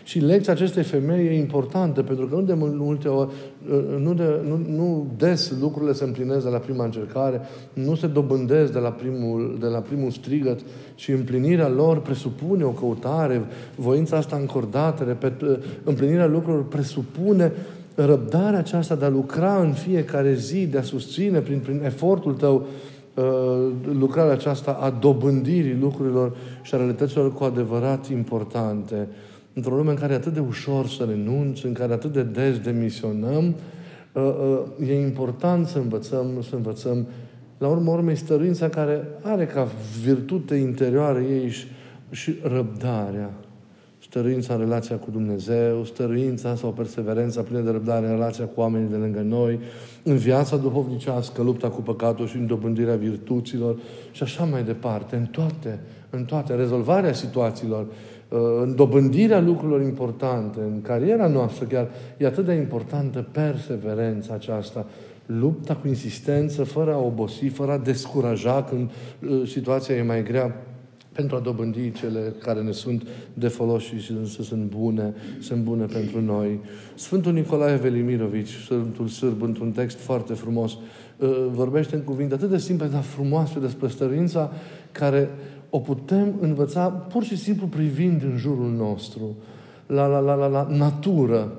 Și 0.03 0.19
lecția 0.19 0.53
acestei 0.53 0.83
femei 0.83 1.27
e 1.27 1.39
importantă, 1.39 2.03
pentru 2.03 2.27
că 2.27 2.35
nu 2.35 2.43
de 2.43 2.55
multe 2.57 3.09
ori, 3.09 3.29
uh, 3.71 3.99
nu, 3.99 4.15
de, 4.15 4.25
nu, 4.49 4.61
nu 4.77 5.07
des 5.17 5.53
lucrurile 5.61 5.93
se 5.93 6.05
împlinesc 6.05 6.45
de 6.45 6.51
la 6.51 6.59
prima 6.59 6.85
încercare, 6.85 7.41
nu 7.73 7.95
se 7.95 8.07
dobândesc 8.07 8.73
de 8.73 8.79
la 8.79 8.91
primul, 8.91 9.57
de 9.61 9.67
la 9.67 9.79
primul 9.79 10.11
strigăt, 10.11 10.61
ci 10.95 11.09
împlinirea 11.09 11.69
lor 11.69 12.01
presupune 12.01 12.65
o 12.65 12.71
căutare, 12.71 13.43
voința 13.77 14.17
asta 14.17 14.37
încordată, 14.37 15.05
repet, 15.05 15.33
împlinirea 15.85 16.27
lucrurilor 16.27 16.65
presupune 16.69 17.53
răbdarea 17.95 18.59
aceasta 18.59 18.95
de 18.95 19.05
a 19.05 19.09
lucra 19.09 19.61
în 19.61 19.73
fiecare 19.73 20.35
zi, 20.35 20.67
de 20.67 20.79
a 20.79 20.83
susține 20.83 21.39
prin, 21.39 21.59
prin 21.59 21.83
efortul 21.85 22.35
tău 22.35 22.67
uh, 23.15 23.71
lucrarea 23.93 24.33
aceasta 24.33 24.79
a 24.81 24.91
dobândirii 24.91 25.79
lucrurilor 25.81 26.37
și 26.63 26.75
a 26.75 26.77
realităților 26.77 27.33
cu 27.33 27.45
adevărat 27.45 28.09
importante. 28.09 29.09
Într-o 29.55 29.77
lume 29.77 29.91
în 29.91 29.97
care 29.97 30.13
e 30.13 30.17
atât 30.17 30.33
de 30.33 30.41
ușor 30.41 30.87
să 30.87 31.05
renunți, 31.05 31.67
în 31.67 31.73
care 31.73 31.93
atât 31.93 32.13
de 32.13 32.23
des 32.23 32.59
demisionăm, 32.59 33.55
uh, 34.13 34.23
uh, 34.79 34.89
e 34.89 35.01
important 35.01 35.67
să 35.67 35.79
învățăm, 35.79 36.27
să 36.49 36.55
învățăm. 36.55 37.07
La 37.59 37.69
urmă 37.69 37.91
urmei 37.91 38.17
stăruința 38.17 38.69
care 38.69 39.09
are 39.23 39.47
ca 39.47 39.69
virtute 40.05 40.55
interioară 40.55 41.21
ei 41.21 41.49
și, 41.49 41.67
și 42.11 42.35
răbdarea. 42.43 43.31
Stăruința 43.99 44.55
în 44.55 44.61
relația 44.61 44.97
cu 44.97 45.11
Dumnezeu, 45.11 45.85
stăruința 45.85 46.55
sau 46.55 46.71
perseverența 46.71 47.43
plină 47.43 47.61
de 47.61 47.71
răbdare 47.71 48.07
în 48.07 48.13
relația 48.13 48.45
cu 48.45 48.61
oamenii 48.61 48.89
de 48.89 48.97
lângă 48.97 49.21
noi, 49.21 49.61
în 50.03 50.17
viața 50.17 50.57
duhovnicească, 50.57 51.43
lupta 51.43 51.69
cu 51.69 51.81
păcatul 51.81 52.27
și 52.27 52.37
în 52.37 52.47
dobândirea 52.47 52.97
virtuților 52.97 53.79
și 54.13 54.23
așa 54.23 54.45
mai 54.45 54.65
departe, 54.65 55.17
în 55.17 55.25
toate, 55.25 55.81
în 56.11 56.25
toate, 56.25 56.55
rezolvarea 56.55 57.13
situațiilor, 57.13 57.83
uh, 57.83 57.93
în 58.63 58.75
dobândirea 58.75 59.41
lucrurilor 59.41 59.81
importante, 59.81 60.61
în 60.61 60.83
cariera 60.83 61.27
noastră 61.27 61.65
chiar, 61.65 61.89
e 62.17 62.27
atât 62.27 62.45
de 62.45 62.53
importantă 62.53 63.27
perseverența 63.33 64.35
aceasta, 64.35 64.87
lupta 65.27 65.75
cu 65.75 65.89
insistență, 65.89 66.65
fără 66.65 66.93
a 66.93 66.99
obosi, 66.99 67.47
fără 67.47 67.73
a 67.73 67.79
descuraja 67.79 68.63
când 68.63 68.91
uh, 68.91 69.49
situația 69.49 69.95
e 69.95 70.03
mai 70.03 70.23
grea, 70.23 70.57
pentru 71.13 71.37
a 71.37 71.41
dobândi 71.41 71.93
cele 71.93 72.35
care 72.43 72.61
ne 72.61 72.71
sunt 72.71 73.07
de 73.35 73.49
folos 73.49 73.83
și 73.83 74.07
să 74.27 74.43
sunt 74.43 74.65
bune, 74.65 75.15
sunt 75.41 75.63
bune 75.63 75.85
pentru 75.85 76.21
noi. 76.21 76.61
Sfântul 76.95 77.33
Nicolae 77.33 77.77
Velimirovici, 77.77 78.55
Sfântul 78.65 79.09
Sârb, 79.09 79.43
într-un 79.43 79.71
text 79.71 79.99
foarte 79.99 80.33
frumos, 80.33 80.73
uh, 80.73 81.47
vorbește 81.51 81.95
în 81.95 82.03
cuvinte 82.03 82.35
atât 82.35 82.51
de 82.51 82.59
simple, 82.59 82.87
dar 82.87 83.03
frumoase 83.03 83.59
despre 83.59 83.89
stărința 83.89 84.53
care 84.93 85.31
o 85.75 85.79
putem 85.79 86.35
învăța 86.41 86.89
pur 86.89 87.23
și 87.23 87.37
simplu 87.37 87.67
privind 87.67 88.23
în 88.23 88.37
jurul 88.37 88.71
nostru, 88.71 89.37
la, 89.87 90.07
la, 90.07 90.19
la, 90.19 90.35
la, 90.35 90.47
la 90.47 90.67
natură, 90.71 91.53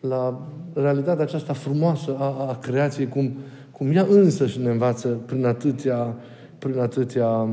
la 0.00 0.40
realitatea 0.72 1.24
aceasta 1.24 1.52
frumoasă 1.52 2.16
a, 2.18 2.46
a 2.48 2.58
creației, 2.60 3.08
cum, 3.08 3.32
cum 3.70 3.90
ea 3.90 4.06
însă 4.10 4.46
și 4.46 4.60
ne 4.60 4.70
învață 4.70 5.08
prin 5.08 5.44
atâtea, 5.44 6.16
prin 6.58 6.78
atâtea 6.78 7.48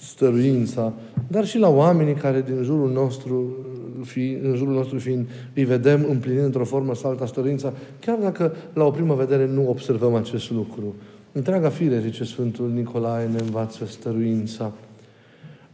stăruința, 0.00 0.92
dar 1.26 1.46
și 1.46 1.58
la 1.58 1.68
oamenii 1.68 2.14
care 2.14 2.42
din 2.42 2.62
jurul 2.62 2.90
nostru, 2.90 3.56
fi, 4.02 4.38
în 4.42 4.54
jurul 4.54 4.74
nostru 4.74 4.98
fiind, 4.98 5.28
îi 5.54 5.64
vedem 5.64 6.06
împlinind 6.10 6.44
într-o 6.44 6.64
formă 6.64 6.94
sau 6.94 7.10
alta 7.10 7.26
stăruința, 7.26 7.72
chiar 8.00 8.18
dacă 8.18 8.54
la 8.72 8.84
o 8.84 8.90
primă 8.90 9.14
vedere 9.14 9.46
nu 9.46 9.68
observăm 9.68 10.14
acest 10.14 10.50
lucru. 10.50 10.94
Întreaga 11.32 11.68
fire, 11.68 12.00
zice 12.00 12.24
Sfântul 12.24 12.70
Nicolae, 12.70 13.26
ne 13.26 13.38
învață 13.38 13.84
stăruința. 13.86 14.72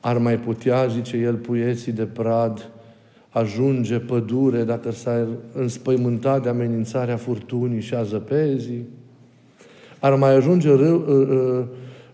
Ar 0.01 0.19
mai 0.19 0.39
putea, 0.39 0.87
zice 0.87 1.17
el, 1.17 1.35
puieții 1.35 1.93
de 1.93 2.05
prad, 2.05 2.71
ajunge 3.29 3.99
pădure 3.99 4.65
dacă 4.65 4.91
s-ar 4.91 5.27
înspăimânta 5.53 6.39
de 6.39 6.49
amenințarea 6.49 7.17
furtunii 7.17 7.81
și 7.81 7.95
a 7.95 8.03
zăpezii? 8.03 8.89
Ar 10.01 10.15
mai 10.15 10.35
ajunge 10.35 10.69
râu, 10.69 11.05
uh, 11.09 11.65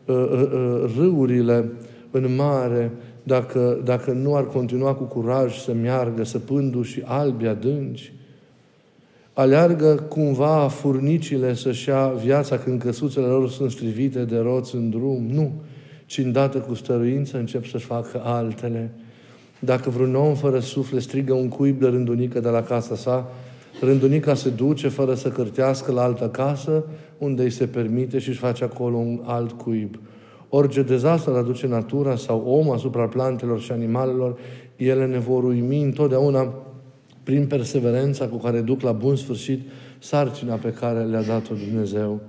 uh, 0.04 0.30
uh, 0.30 0.94
râurile 0.96 1.70
în 2.10 2.34
mare 2.34 2.90
dacă, 3.22 3.80
dacă 3.84 4.12
nu 4.12 4.36
ar 4.36 4.46
continua 4.46 4.94
cu 4.94 5.04
curaj 5.04 5.58
să 5.58 5.72
meargă, 5.72 6.24
să 6.24 6.38
pându 6.38 6.82
și 6.82 7.02
albi 7.04 7.46
adânci. 7.46 8.12
Aleargă 9.40 9.94
cumva 10.08 10.68
furnicile 10.68 11.54
să-și 11.54 11.88
ia 11.88 12.06
viața 12.06 12.58
când 12.58 12.82
căsuțele 12.82 13.26
lor 13.26 13.50
sunt 13.50 13.70
strivite 13.70 14.24
de 14.24 14.38
roți 14.38 14.74
în 14.74 14.90
drum. 14.90 15.26
Nu, 15.30 15.52
ci 16.06 16.18
îndată 16.18 16.58
cu 16.58 16.74
stăruință 16.74 17.38
încep 17.38 17.66
să-și 17.66 17.84
facă 17.84 18.20
altele. 18.24 18.90
Dacă 19.58 19.90
vreun 19.90 20.14
om 20.14 20.34
fără 20.34 20.58
suflet 20.58 21.02
strigă 21.02 21.32
un 21.32 21.48
cuib 21.48 21.80
de 21.80 21.86
rândunică 21.86 22.40
de 22.40 22.48
la 22.48 22.62
casa 22.62 22.94
sa, 22.94 23.28
rândunica 23.80 24.34
se 24.34 24.48
duce 24.48 24.88
fără 24.88 25.14
să 25.14 25.28
cărtească 25.28 25.92
la 25.92 26.02
altă 26.02 26.28
casă, 26.28 26.84
unde 27.18 27.42
îi 27.42 27.50
se 27.50 27.66
permite 27.66 28.18
și 28.18 28.28
își 28.28 28.38
face 28.38 28.64
acolo 28.64 28.96
un 28.96 29.20
alt 29.24 29.52
cuib. 29.52 29.98
Orice 30.48 30.82
dezastru 30.82 31.34
aduce 31.34 31.66
natura 31.66 32.16
sau 32.16 32.44
om 32.46 32.70
asupra 32.70 33.06
plantelor 33.06 33.60
și 33.60 33.72
animalelor, 33.72 34.38
ele 34.76 35.06
ne 35.06 35.18
vor 35.18 35.44
uimi 35.44 35.82
întotdeauna 35.82 36.54
prin 37.30 37.46
perseverența 37.46 38.26
cu 38.26 38.36
care 38.36 38.60
duc 38.60 38.80
la 38.80 38.92
bun 38.92 39.16
sfârșit 39.16 39.60
sarcina 39.98 40.54
pe 40.54 40.72
care 40.72 41.02
le-a 41.02 41.22
dat-o 41.22 41.54
Dumnezeu. 41.54 42.20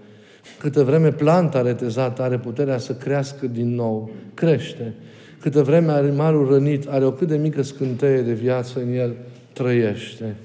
Câte 0.60 0.84
vreme 0.84 1.12
planta 1.12 1.62
retezată 1.62 2.22
are 2.22 2.38
puterea 2.38 2.78
să 2.78 2.94
crească 2.94 3.48
din 3.48 3.76
nou, 3.76 4.12
crește. 4.34 4.94
Câte 5.40 5.62
vreme 5.62 5.92
animalul 5.92 6.48
rănit 6.48 6.88
are 6.88 7.06
o 7.06 7.12
cât 7.12 7.28
de 7.28 7.38
mică 7.38 7.62
scânteie 7.62 8.22
de 8.22 8.34
viață 8.34 8.80
în 8.80 8.94
el, 8.94 9.16
trăiește. 9.54 10.36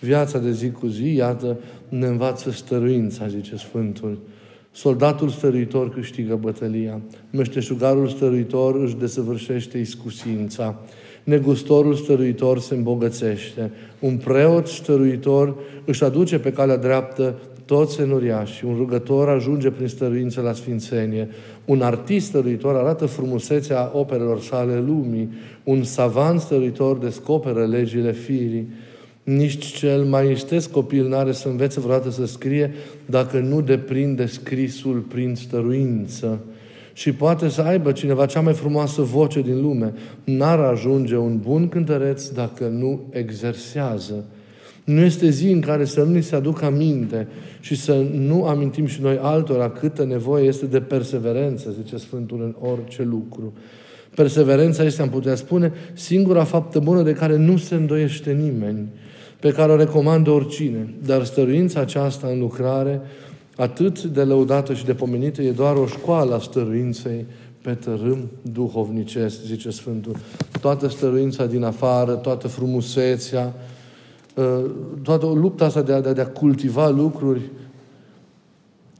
Viața 0.00 0.38
de 0.38 0.52
zi 0.52 0.70
cu 0.70 0.86
zi, 0.86 1.14
iată, 1.14 1.58
ne 1.88 2.06
învață 2.06 2.50
stăruința, 2.50 3.28
zice 3.28 3.56
Sfântul. 3.56 4.18
Soldatul 4.72 5.28
stăruitor 5.28 5.90
câștigă 5.90 6.36
bătălia. 6.36 7.00
Meșteșugarul 7.30 8.08
stăruitor 8.08 8.82
își 8.82 8.96
desăvârșește 8.96 9.78
iscusința. 9.78 10.80
Negustorul 11.28 11.94
stăruitor 11.94 12.58
se 12.58 12.74
îmbogățește. 12.74 13.70
Un 13.98 14.16
preot 14.16 14.66
stăruitor 14.66 15.54
își 15.84 16.04
aduce 16.04 16.38
pe 16.38 16.52
calea 16.52 16.76
dreaptă 16.76 17.38
toți 17.64 18.00
enuriași. 18.00 18.64
Un 18.64 18.74
rugător 18.76 19.28
ajunge 19.28 19.70
prin 19.70 19.86
stăruință 19.86 20.40
la 20.40 20.52
sfințenie. 20.52 21.28
Un 21.64 21.82
artist 21.82 22.26
stăruitor 22.26 22.74
arată 22.74 23.06
frumusețea 23.06 23.90
operelor 23.94 24.40
sale 24.40 24.78
lumii. 24.86 25.28
Un 25.64 25.82
savant 25.82 26.40
stăruitor 26.40 26.96
descoperă 26.96 27.66
legile 27.66 28.12
firii. 28.12 28.68
Nici 29.22 29.64
cel 29.64 30.04
mai 30.04 30.32
istesc 30.32 30.70
copil 30.70 31.08
n-are 31.08 31.32
să 31.32 31.48
învețe 31.48 31.80
vreodată 31.80 32.10
să 32.10 32.26
scrie 32.26 32.74
dacă 33.06 33.38
nu 33.38 33.60
deprinde 33.60 34.26
scrisul 34.26 34.98
prin 34.98 35.34
stăruință. 35.34 36.40
Și 36.98 37.12
poate 37.12 37.48
să 37.48 37.62
aibă 37.62 37.92
cineva 37.92 38.26
cea 38.26 38.40
mai 38.40 38.52
frumoasă 38.52 39.02
voce 39.02 39.40
din 39.40 39.60
lume. 39.60 39.92
N-ar 40.24 40.58
ajunge 40.58 41.16
un 41.16 41.38
bun 41.38 41.68
cântăreț 41.68 42.28
dacă 42.28 42.66
nu 42.66 43.00
exersează. 43.10 44.24
Nu 44.84 45.00
este 45.00 45.30
zi 45.30 45.50
în 45.50 45.60
care 45.60 45.84
să 45.84 46.02
nu 46.02 46.12
ni 46.12 46.22
se 46.22 46.34
aducă 46.34 46.64
aminte 46.64 47.28
și 47.60 47.76
să 47.76 48.04
nu 48.12 48.44
amintim 48.44 48.86
și 48.86 49.02
noi 49.02 49.18
altora 49.20 49.70
câtă 49.70 50.04
nevoie 50.04 50.46
este 50.46 50.66
de 50.66 50.80
perseverență, 50.80 51.74
zice 51.82 51.96
Sfântul, 51.96 52.40
în 52.42 52.68
orice 52.70 53.02
lucru. 53.02 53.52
Perseverența 54.14 54.82
este, 54.82 55.02
am 55.02 55.08
putea 55.08 55.34
spune, 55.34 55.72
singura 55.92 56.44
faptă 56.44 56.78
bună 56.78 57.02
de 57.02 57.12
care 57.12 57.36
nu 57.36 57.56
se 57.56 57.74
îndoiește 57.74 58.32
nimeni 58.32 58.88
pe 59.40 59.50
care 59.50 59.72
o 59.72 59.76
recomandă 59.76 60.30
oricine. 60.30 60.94
Dar 61.06 61.24
stăruința 61.24 61.80
aceasta 61.80 62.26
în 62.26 62.38
lucrare, 62.38 63.00
atât 63.58 64.02
de 64.02 64.22
lăudată 64.22 64.74
și 64.74 64.84
de 64.84 64.94
pomenită, 64.94 65.42
e 65.42 65.50
doar 65.50 65.76
o 65.76 65.86
școală 65.86 66.34
a 66.34 66.38
stăruinței 66.38 67.26
pe 67.62 67.74
tărâm 67.74 68.28
duhovnicesc, 68.52 69.44
zice 69.44 69.70
Sfântul. 69.70 70.16
Toată 70.60 70.88
stăruința 70.88 71.46
din 71.46 71.64
afară, 71.64 72.14
toată 72.14 72.48
frumusețea, 72.48 73.54
ă, 74.36 74.60
toată 75.02 75.26
lupta 75.26 75.64
asta 75.64 75.82
de 75.82 75.92
a, 75.92 76.00
de 76.00 76.20
a 76.20 76.26
cultiva 76.26 76.88
lucruri 76.88 77.40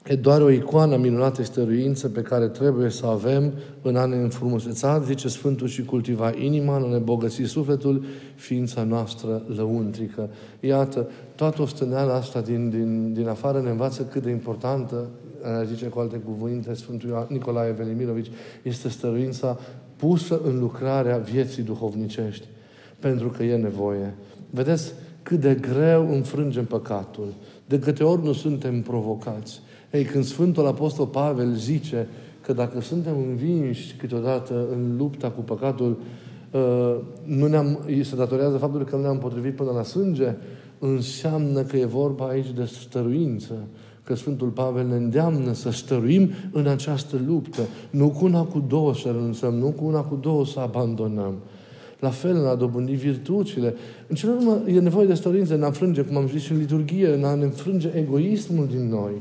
E 0.09 0.15
doar 0.15 0.41
o 0.41 0.51
icoană 0.51 0.97
minunată 0.97 1.43
stăruință 1.43 2.09
pe 2.09 2.23
care 2.23 2.49
trebuie 2.49 2.91
să 2.91 3.07
avem 3.07 3.53
în 3.83 3.97
a 3.97 4.05
ne 4.05 4.17
înfrumuseța, 4.17 5.01
zice 5.01 5.29
Sfântul, 5.29 5.67
și 5.67 5.85
cultiva 5.85 6.33
inima, 6.39 6.77
în 6.77 6.83
a 6.83 6.87
ne 6.87 6.99
bogăți 6.99 7.43
sufletul, 7.43 8.05
ființa 8.35 8.83
noastră 8.83 9.43
lăuntrică. 9.57 10.29
Iată, 10.61 11.09
toată 11.35 11.63
ostăneala 11.63 12.15
asta 12.15 12.41
din, 12.41 12.71
din, 12.71 13.13
din 13.13 13.29
afară 13.29 13.61
ne 13.61 13.71
învață 13.71 14.03
cât 14.03 14.23
de 14.23 14.31
importantă, 14.31 15.09
zice 15.67 15.87
cu 15.87 15.99
alte 15.99 16.17
cuvinte 16.17 16.75
Sfântul 16.75 17.27
Nicolae 17.29 17.73
Velimirovici, 17.73 18.31
este 18.63 18.89
stăruința 18.89 19.59
pusă 19.97 20.41
în 20.45 20.59
lucrarea 20.59 21.17
vieții 21.17 21.63
duhovnicești. 21.63 22.47
Pentru 22.99 23.29
că 23.29 23.43
e 23.43 23.57
nevoie. 23.57 24.15
Vedeți, 24.51 24.93
cât 25.23 25.41
de 25.41 25.55
greu 25.55 26.13
înfrângem 26.13 26.65
păcatul, 26.65 27.35
de 27.69 27.79
câte 27.79 28.05
ori 28.05 28.25
nu 28.25 28.33
suntem 28.33 28.83
provocați. 28.83 29.61
Ei, 29.93 30.05
când 30.05 30.25
Sfântul 30.25 30.67
Apostol 30.67 31.07
Pavel 31.07 31.55
zice 31.55 32.09
că 32.41 32.53
dacă 32.53 32.81
suntem 32.81 33.15
învinși 33.29 33.95
câteodată 33.95 34.67
în 34.73 34.97
lupta 34.97 35.31
cu 35.31 35.41
păcatul, 35.41 35.99
uh, 36.51 36.97
nu 37.25 37.47
ne-am, 37.47 37.79
se 38.03 38.17
datorează 38.17 38.57
faptul 38.57 38.85
că 38.85 38.97
nu 38.97 39.03
ne-am 39.03 39.19
potrivit 39.19 39.57
până 39.57 39.71
la 39.71 39.83
sânge, 39.83 40.35
înseamnă 40.79 41.63
că 41.63 41.77
e 41.77 41.85
vorba 41.85 42.27
aici 42.27 42.51
de 42.51 42.65
stăruință, 42.65 43.55
că 44.03 44.15
Sfântul 44.15 44.49
Pavel 44.49 44.87
ne 44.87 44.97
îndeamnă 44.97 45.53
să 45.53 45.71
stăruim 45.71 46.31
în 46.53 46.67
această 46.67 47.21
luptă. 47.27 47.61
Nu 47.91 48.09
cu 48.09 48.25
una 48.25 48.43
cu 48.45 48.65
două 48.69 48.95
să 48.95 49.09
renunțăm, 49.09 49.55
nu 49.55 49.71
cu 49.71 49.85
una 49.85 50.01
cu 50.01 50.19
două 50.23 50.47
să 50.47 50.61
abandonăm. 50.61 51.35
La 52.01 52.11
fel, 52.11 52.37
în 52.37 52.47
a 52.47 52.55
dobândi 52.55 52.93
virtuțile. 52.93 53.75
În 54.07 54.17
cel 54.17 54.29
urmă, 54.29 54.61
e 54.67 54.81
nevoie 54.81 55.07
de 55.07 55.15
stăruință, 55.15 55.55
în 55.55 55.63
a 55.63 55.67
înfrânge, 55.67 56.03
cum 56.03 56.17
am 56.17 56.29
zis 56.29 56.43
și 56.43 56.53
în 56.53 56.59
liturghie, 56.59 57.15
în 57.15 57.25
a 57.25 57.35
ne 57.35 57.45
înfrânge 57.45 57.91
egoismul 57.95 58.67
din 58.67 58.89
noi 58.89 59.13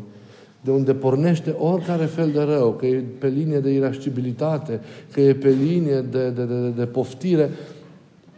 de 0.67 0.71
unde 0.71 0.93
pornește 0.93 1.49
oricare 1.49 2.05
fel 2.05 2.31
de 2.31 2.41
rău, 2.41 2.71
că 2.71 2.85
e 2.85 3.03
pe 3.19 3.27
linie 3.27 3.59
de 3.59 3.69
irascibilitate, 3.69 4.79
că 5.11 5.21
e 5.21 5.33
pe 5.33 5.49
linie 5.49 6.05
de, 6.11 6.29
de, 6.29 6.43
de, 6.43 6.69
de 6.75 6.85
poftire, 6.85 7.49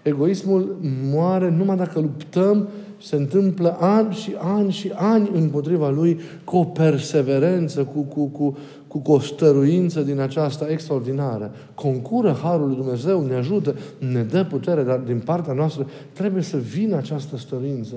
egoismul 0.02 0.78
moare 1.12 1.50
numai 1.50 1.78
dacă 1.78 2.00
luptăm 2.00 2.68
se 3.02 3.16
întâmplă 3.16 3.78
ani 3.80 4.14
și 4.14 4.36
ani 4.38 4.72
și 4.72 4.92
ani 4.96 5.30
împotriva 5.34 5.90
lui 5.90 6.20
cu 6.44 6.58
o 6.58 6.64
perseverență, 6.64 7.84
cu, 7.84 8.02
cu, 8.02 8.26
cu, 8.26 8.58
cu, 8.88 9.00
cu 9.00 9.12
o 9.12 9.20
stăruință 9.20 10.02
din 10.02 10.20
aceasta 10.20 10.70
extraordinară. 10.70 11.52
Concură 11.74 12.38
Harul 12.44 12.68
lui 12.68 12.76
Dumnezeu, 12.76 13.26
ne 13.26 13.36
ajută, 13.36 13.76
ne 14.12 14.24
dă 14.24 14.44
putere, 14.44 14.84
dar 14.84 14.98
din 14.98 15.20
partea 15.20 15.54
noastră 15.54 15.88
trebuie 16.14 16.44
să 16.44 16.58
vină 16.58 16.96
această 16.96 17.38
stăruință. 17.38 17.96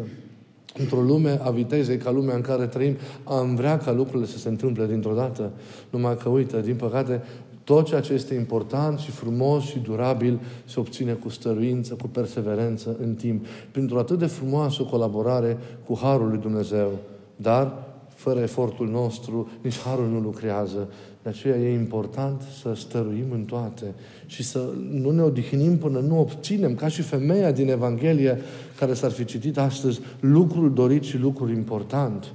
Într-o 0.78 1.00
lume 1.00 1.38
a 1.42 1.50
vitezei, 1.50 1.96
ca 1.96 2.10
lumea 2.10 2.34
în 2.34 2.40
care 2.40 2.66
trăim, 2.66 2.96
am 3.24 3.54
vrea 3.54 3.78
ca 3.78 3.92
lucrurile 3.92 4.26
să 4.26 4.38
se 4.38 4.48
întâmple 4.48 4.86
dintr-o 4.86 5.14
dată. 5.14 5.50
Numai 5.90 6.16
că, 6.16 6.28
uite, 6.28 6.60
din 6.60 6.74
păcate, 6.74 7.22
tot 7.64 7.86
ceea 7.86 8.00
ce 8.00 8.12
este 8.12 8.34
important 8.34 8.98
și 8.98 9.10
frumos 9.10 9.64
și 9.64 9.78
durabil 9.78 10.40
se 10.64 10.80
obține 10.80 11.12
cu 11.12 11.28
stăruință, 11.28 11.94
cu 11.94 12.08
perseverență 12.08 12.96
în 13.02 13.14
timp, 13.14 13.46
printr-o 13.70 13.98
atât 13.98 14.18
de 14.18 14.26
frumoasă 14.26 14.82
colaborare 14.82 15.58
cu 15.86 15.98
Harul 16.02 16.28
lui 16.28 16.38
Dumnezeu. 16.38 16.90
Dar, 17.36 17.72
fără 18.14 18.40
efortul 18.40 18.88
nostru, 18.88 19.48
nici 19.60 19.78
Harul 19.78 20.08
nu 20.08 20.18
lucrează. 20.18 20.88
De 21.22 21.28
aceea 21.28 21.56
e 21.56 21.72
important 21.74 22.42
să 22.62 22.74
stăruim 22.74 23.26
în 23.32 23.44
toate 23.44 23.94
și 24.26 24.42
să 24.42 24.68
nu 24.90 25.10
ne 25.10 25.22
odihnim 25.22 25.78
până 25.78 25.98
nu 25.98 26.20
obținem, 26.20 26.74
ca 26.74 26.88
și 26.88 27.02
femeia 27.02 27.52
din 27.52 27.68
Evanghelie 27.68 28.38
care 28.78 28.94
s-ar 28.94 29.10
fi 29.10 29.24
citit 29.24 29.58
astăzi, 29.58 30.00
lucrul 30.20 30.72
dorit 30.72 31.02
și 31.02 31.18
lucrul 31.18 31.50
important. 31.50 32.32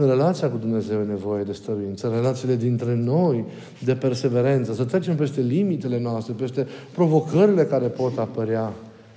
În 0.00 0.06
relația 0.06 0.50
cu 0.50 0.56
Dumnezeu 0.56 1.00
e 1.00 1.04
nevoie 1.04 1.42
de 1.42 1.52
stăruință, 1.52 2.06
în 2.06 2.14
relațiile 2.14 2.56
dintre 2.56 2.94
noi, 2.94 3.44
de 3.84 3.94
perseverență, 3.94 4.72
să 4.72 4.84
trecem 4.84 5.16
peste 5.16 5.40
limitele 5.40 6.00
noastre, 6.00 6.32
peste 6.32 6.66
provocările 6.94 7.64
care 7.64 7.86
pot 7.86 8.18
apărea. 8.18 8.72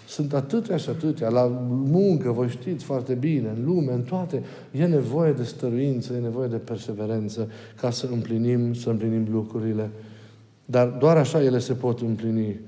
Sunt 0.08 0.34
atâtea 0.34 0.78
și 0.78 0.90
atâtea. 0.90 1.30
La 1.30 1.66
muncă, 1.70 2.32
vă 2.32 2.48
știți 2.48 2.84
foarte 2.84 3.14
bine, 3.14 3.54
în 3.56 3.66
lume, 3.66 3.92
în 3.94 4.02
toate, 4.02 4.44
e 4.72 4.86
nevoie 4.86 5.32
de 5.32 5.44
stăruință, 5.44 6.14
e 6.14 6.20
nevoie 6.20 6.48
de 6.48 6.58
perseverență 6.58 7.50
ca 7.82 7.90
să 7.90 8.08
împlinim, 8.12 8.74
să 8.74 8.90
împlinim 8.90 9.28
lucrurile. 9.32 9.90
Dar 10.66 10.88
doar 10.88 11.18
așa 11.18 11.44
ele 11.44 11.60
se 11.60 11.74
pot 11.74 12.00
împlini. 12.00 12.60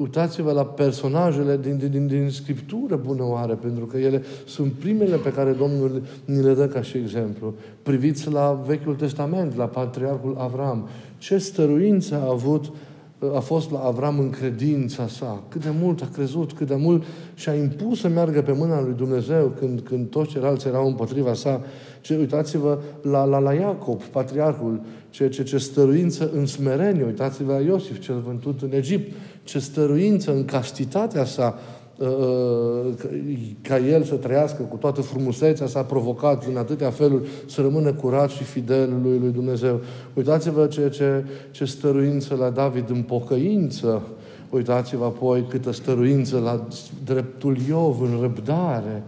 Uitați-vă 0.00 0.52
la 0.52 0.64
personajele 0.64 1.58
din, 1.62 1.76
din, 1.76 1.90
din, 1.90 2.06
din 2.06 2.30
Scriptură 2.30 2.96
bună 2.96 3.24
oare, 3.24 3.54
pentru 3.54 3.86
că 3.86 3.96
ele 3.96 4.22
sunt 4.46 4.72
primele 4.72 5.16
pe 5.16 5.32
care 5.32 5.52
Domnul 5.52 6.02
ni 6.24 6.42
le 6.42 6.54
dă 6.54 6.66
ca 6.66 6.82
și 6.82 6.96
exemplu. 6.96 7.54
Priviți 7.82 8.30
la 8.30 8.62
Vechiul 8.66 8.94
Testament, 8.94 9.56
la 9.56 9.64
Patriarhul 9.64 10.36
Avram. 10.38 10.88
Ce 11.18 11.38
stăruință 11.38 12.14
a 12.14 12.30
avut 12.30 12.72
a 13.34 13.38
fost 13.38 13.70
la 13.70 13.78
Avram 13.78 14.18
în 14.18 14.30
credința 14.30 15.08
sa. 15.08 15.42
Cât 15.48 15.62
de 15.62 15.70
mult 15.80 16.02
a 16.02 16.08
crezut, 16.12 16.52
cât 16.52 16.66
de 16.66 16.74
mult 16.74 17.04
și-a 17.34 17.54
impus 17.54 18.00
să 18.00 18.08
meargă 18.08 18.42
pe 18.42 18.52
mâna 18.52 18.82
lui 18.82 18.94
Dumnezeu 18.96 19.52
când, 19.58 19.80
când 19.80 20.08
toți 20.08 20.30
ceilalți 20.30 20.66
erau 20.66 20.86
împotriva 20.86 21.34
sa. 21.34 21.60
Ce, 22.00 22.16
uitați-vă 22.16 22.78
la, 23.02 23.24
la, 23.24 23.38
la 23.38 23.52
Iacob, 23.52 24.02
patriarhul, 24.02 24.80
ce, 25.10 25.28
ce, 25.28 25.42
ce 25.42 25.58
stăruință 25.58 26.30
în 26.34 26.46
smerenie. 26.46 27.04
Uitați-vă 27.04 27.52
la 27.52 27.60
Iosif, 27.60 28.00
cel 28.00 28.20
vântut 28.26 28.62
în 28.62 28.72
Egipt. 28.72 29.12
Ce 29.46 29.58
stăruință 29.58 30.32
în 30.32 30.44
castitatea 30.44 31.24
sa, 31.24 31.58
uh, 31.58 31.76
uh, 31.98 32.94
ca 33.62 33.78
el 33.78 34.02
să 34.02 34.14
trăiască 34.14 34.62
cu 34.62 34.76
toată 34.76 35.00
frumusețea 35.00 35.66
s-a 35.66 35.82
provocat 35.82 36.44
în 36.46 36.56
atâtea 36.56 36.90
feluri 36.90 37.28
să 37.46 37.60
rămână 37.60 37.92
curat 37.92 38.30
și 38.30 38.44
fidel 38.44 39.00
lui, 39.02 39.18
lui 39.18 39.30
Dumnezeu. 39.30 39.80
Uitați-vă 40.14 40.66
ce, 40.66 40.88
ce, 40.88 41.24
ce 41.50 41.64
stăruință 41.64 42.34
la 42.34 42.50
David 42.50 42.90
în 42.90 43.02
pocăință. 43.02 44.02
Uitați-vă 44.50 45.04
apoi 45.04 45.44
câtă 45.48 45.72
stăruință 45.72 46.38
la 46.38 46.66
dreptul 47.04 47.56
Iov 47.68 48.00
în 48.00 48.18
răbdare. 48.20 49.02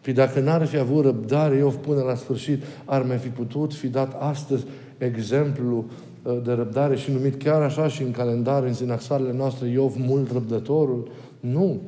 Păi 0.00 0.12
dacă 0.12 0.40
n-ar 0.40 0.66
fi 0.66 0.78
avut 0.78 1.04
răbdare 1.04 1.56
Iov 1.56 1.74
până 1.74 2.02
la 2.02 2.14
sfârșit, 2.14 2.62
ar 2.84 3.02
mai 3.02 3.16
fi 3.16 3.28
putut 3.28 3.74
fi 3.74 3.88
dat 3.88 4.16
astăzi 4.18 4.64
exemplu 4.98 5.76
uh, 5.76 5.84
de 6.42 6.52
răbdare 6.52 6.96
și 6.96 7.10
numit 7.10 7.42
chiar 7.42 7.62
așa 7.62 7.88
și 7.88 8.02
în 8.02 8.10
calendar, 8.10 8.64
în 8.64 8.72
sinaxarele 8.72 9.32
noastre, 9.32 9.68
Iov 9.68 9.94
mult 9.96 10.32
răbdătorul. 10.32 11.08
Nu. 11.40 11.80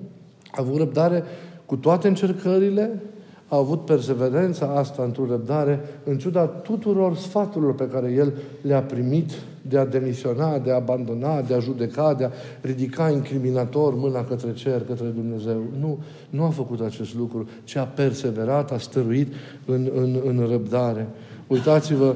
A 0.50 0.56
avut 0.60 0.76
răbdare 0.76 1.22
cu 1.66 1.76
toate 1.76 2.08
încercările, 2.08 3.02
a 3.48 3.56
avut 3.56 3.84
perseverența 3.84 4.66
asta 4.66 5.02
într-o 5.02 5.26
răbdare, 5.26 5.80
în 6.04 6.18
ciuda 6.18 6.46
tuturor 6.46 7.16
sfaturilor 7.16 7.74
pe 7.74 7.88
care 7.88 8.12
el 8.12 8.32
le-a 8.62 8.82
primit 8.82 9.32
de 9.68 9.78
a 9.78 9.86
demisiona, 9.86 10.58
de 10.58 10.70
a 10.70 10.74
abandona, 10.74 11.40
de 11.40 11.54
a 11.54 11.58
judeca, 11.58 12.14
de 12.14 12.24
a 12.24 12.30
ridica 12.60 13.10
incriminator 13.10 13.94
mâna 13.94 14.24
către 14.24 14.52
cer, 14.52 14.82
către 14.84 15.06
Dumnezeu. 15.06 15.62
Nu, 15.80 15.98
nu 16.30 16.44
a 16.44 16.48
făcut 16.48 16.80
acest 16.80 17.14
lucru, 17.14 17.48
ci 17.64 17.76
a 17.76 17.84
perseverat, 17.84 18.72
a 18.72 18.78
stăruit 18.78 19.32
în, 19.64 19.90
în, 19.94 20.20
în 20.24 20.46
răbdare. 20.50 21.08
Uitați-vă 21.46 22.14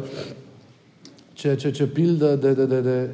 ce, 1.43 1.55
ce, 1.55 1.71
ce 1.71 1.87
pildă 1.87 2.39
de, 2.41 2.53
de, 2.53 2.65
de, 2.65 2.81
de, 2.81 3.09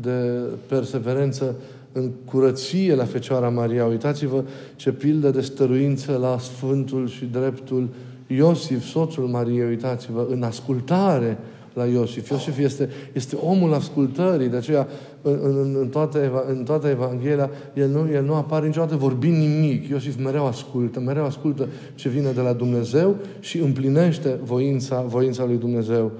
de 0.00 0.40
perseverență 0.66 1.54
în 1.92 2.10
curăție 2.24 2.94
la 2.94 3.04
Fecioara 3.04 3.48
Maria. 3.48 3.86
Uitați-vă 3.86 4.42
ce 4.76 4.92
pildă 4.92 5.30
de 5.30 5.40
stăruință 5.40 6.18
la 6.20 6.38
Sfântul 6.38 7.08
și 7.08 7.24
dreptul 7.24 7.88
Iosif, 8.26 8.84
soțul 8.84 9.24
Mariei, 9.24 9.68
uitați-vă, 9.68 10.26
în 10.30 10.42
ascultare 10.42 11.38
la 11.74 11.84
Iosif. 11.84 12.30
Iosif 12.30 12.58
este, 12.58 12.88
este 13.12 13.36
omul 13.36 13.74
ascultării, 13.74 14.48
de 14.48 14.56
aceea 14.56 14.88
în, 15.22 15.38
în, 15.42 15.76
în, 15.80 15.88
toată, 15.88 16.44
în 16.48 16.64
toată 16.64 16.88
Evanghelia 16.88 17.50
el 17.74 17.88
nu, 17.88 18.08
el 18.12 18.24
nu 18.24 18.34
apare 18.34 18.66
niciodată 18.66 18.96
vorbind 18.96 19.36
nimic. 19.36 19.88
Iosif 19.88 20.22
mereu 20.22 20.46
ascultă, 20.46 21.00
mereu 21.00 21.24
ascultă 21.24 21.68
ce 21.94 22.08
vine 22.08 22.30
de 22.30 22.40
la 22.40 22.52
Dumnezeu 22.52 23.16
și 23.40 23.58
împlinește 23.58 24.38
voința, 24.42 25.02
voința 25.02 25.44
lui 25.44 25.56
Dumnezeu. 25.56 26.12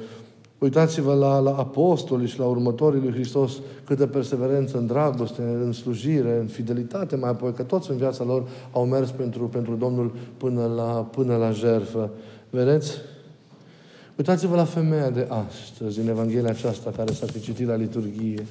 Uitați-vă 0.62 1.14
la, 1.14 1.38
la 1.38 1.50
apostoli 1.50 2.26
și 2.26 2.38
la 2.38 2.44
următorii 2.44 3.00
lui 3.00 3.12
Hristos, 3.12 3.52
câtă 3.84 4.06
perseverență 4.06 4.78
în 4.78 4.86
dragoste, 4.86 5.42
în 5.42 5.72
slujire, 5.72 6.38
în 6.40 6.46
fidelitate, 6.46 7.16
mai 7.16 7.30
apoi 7.30 7.52
că 7.52 7.62
toți 7.62 7.90
în 7.90 7.96
viața 7.96 8.24
lor 8.24 8.48
au 8.72 8.84
mers 8.84 9.10
pentru, 9.10 9.44
pentru 9.48 9.74
Domnul 9.74 10.12
până 10.36 10.72
la, 10.76 11.08
până 11.10 11.36
la 11.36 11.50
jertfă. 11.50 12.10
Vedeți? 12.50 12.92
Uitați-vă 14.16 14.56
la 14.56 14.64
femeia 14.64 15.10
de 15.10 15.28
astăzi, 15.28 16.00
în 16.00 16.08
Evanghelia 16.08 16.50
aceasta 16.50 16.92
care 16.96 17.12
s-a 17.12 17.26
fi 17.26 17.40
citit 17.40 17.66
la 17.66 17.74
liturghie. 17.74 18.46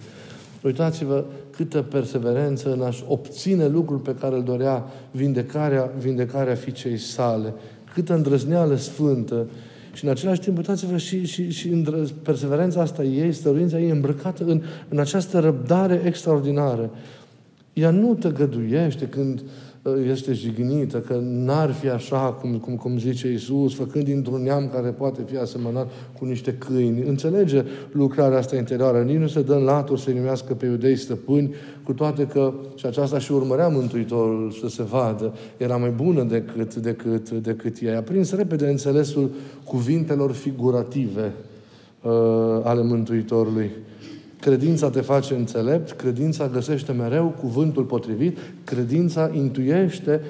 Uitați-vă 0.63 1.24
câtă 1.50 1.82
perseverență 1.82 2.71
în 2.71 2.82
a-și 2.82 3.04
obține 3.08 3.67
lucrul 3.67 3.97
pe 3.97 4.15
care 4.15 4.36
îl 4.36 4.43
dorea 4.43 4.86
vindecarea, 5.12 5.91
vindecarea 6.00 6.56
fiicei 6.56 6.97
sale. 6.97 7.54
Câtă 7.93 8.13
îndrăzneală 8.13 8.76
sfântă 8.76 9.47
și 9.93 10.06
în 10.06 10.10
același 10.10 10.39
timp, 10.39 10.58
uitați-vă 10.58 10.97
și, 10.97 11.25
și, 11.25 11.51
și 11.51 11.67
în 11.67 12.08
perseverența 12.23 12.82
asta 12.82 13.04
ei, 13.04 13.32
stăruința 13.32 13.80
ei 13.80 13.89
îmbrăcată 13.89 14.43
în, 14.43 14.62
în 14.89 14.99
această 14.99 15.39
răbdare 15.39 16.01
extraordinară. 16.06 16.89
Ea 17.73 17.89
nu 17.89 18.15
te 18.15 18.30
găduiește 18.30 19.08
când 19.08 19.39
uh, 19.39 19.45
este 20.10 20.34
jignită, 20.34 20.98
că 21.00 21.20
n-ar 21.22 21.72
fi 21.72 21.89
așa, 21.89 22.17
cum, 22.17 22.58
cum, 22.58 22.76
cum 22.76 22.98
zice 22.98 23.28
Iisus, 23.28 23.76
făcând 23.76 24.04
dintr-un 24.04 24.44
neam 24.44 24.70
care 24.74 24.89
poate 24.89 25.22
fi 25.26 25.38
asemănat 25.38 25.91
cu 26.20 26.26
niște 26.26 26.54
câini. 26.54 27.04
Înțelege 27.08 27.63
lucrarea 27.91 28.38
asta 28.38 28.56
interioară. 28.56 29.02
Nici 29.02 29.17
nu 29.17 29.28
se 29.28 29.41
dă 29.41 29.54
în 29.54 29.63
latur 29.63 29.98
să 29.98 30.12
numească 30.12 30.54
pe 30.54 30.65
iudei 30.65 30.96
stăpâni, 30.96 31.54
cu 31.84 31.94
toate 31.94 32.28
că, 32.28 32.54
și 32.76 32.86
aceasta 32.86 33.20
și 33.20 33.32
urmărea 33.32 33.67
Mântuitorul 33.67 34.52
să 34.52 34.67
se 34.67 34.84
vadă, 34.84 35.34
era 35.58 35.78
mai 35.78 35.89
bună 35.89 36.24
decât, 36.24 36.76
decât, 36.76 37.30
decât 37.30 37.82
ea. 37.82 37.98
A 37.98 38.02
prins 38.02 38.34
repede 38.34 38.67
înțelesul 38.67 39.32
cuvintelor 39.63 40.32
figurative 40.32 41.34
uh, 42.02 42.12
ale 42.63 42.84
Mântuitorului. 42.84 43.72
Credința 44.41 44.89
te 44.89 45.01
face 45.01 45.34
înțelept, 45.34 45.91
credința 45.91 46.47
găsește 46.47 46.91
mereu 46.91 47.36
cuvântul 47.39 47.84
potrivit, 47.84 48.38
credința 48.63 49.30
intuiește 49.34 50.21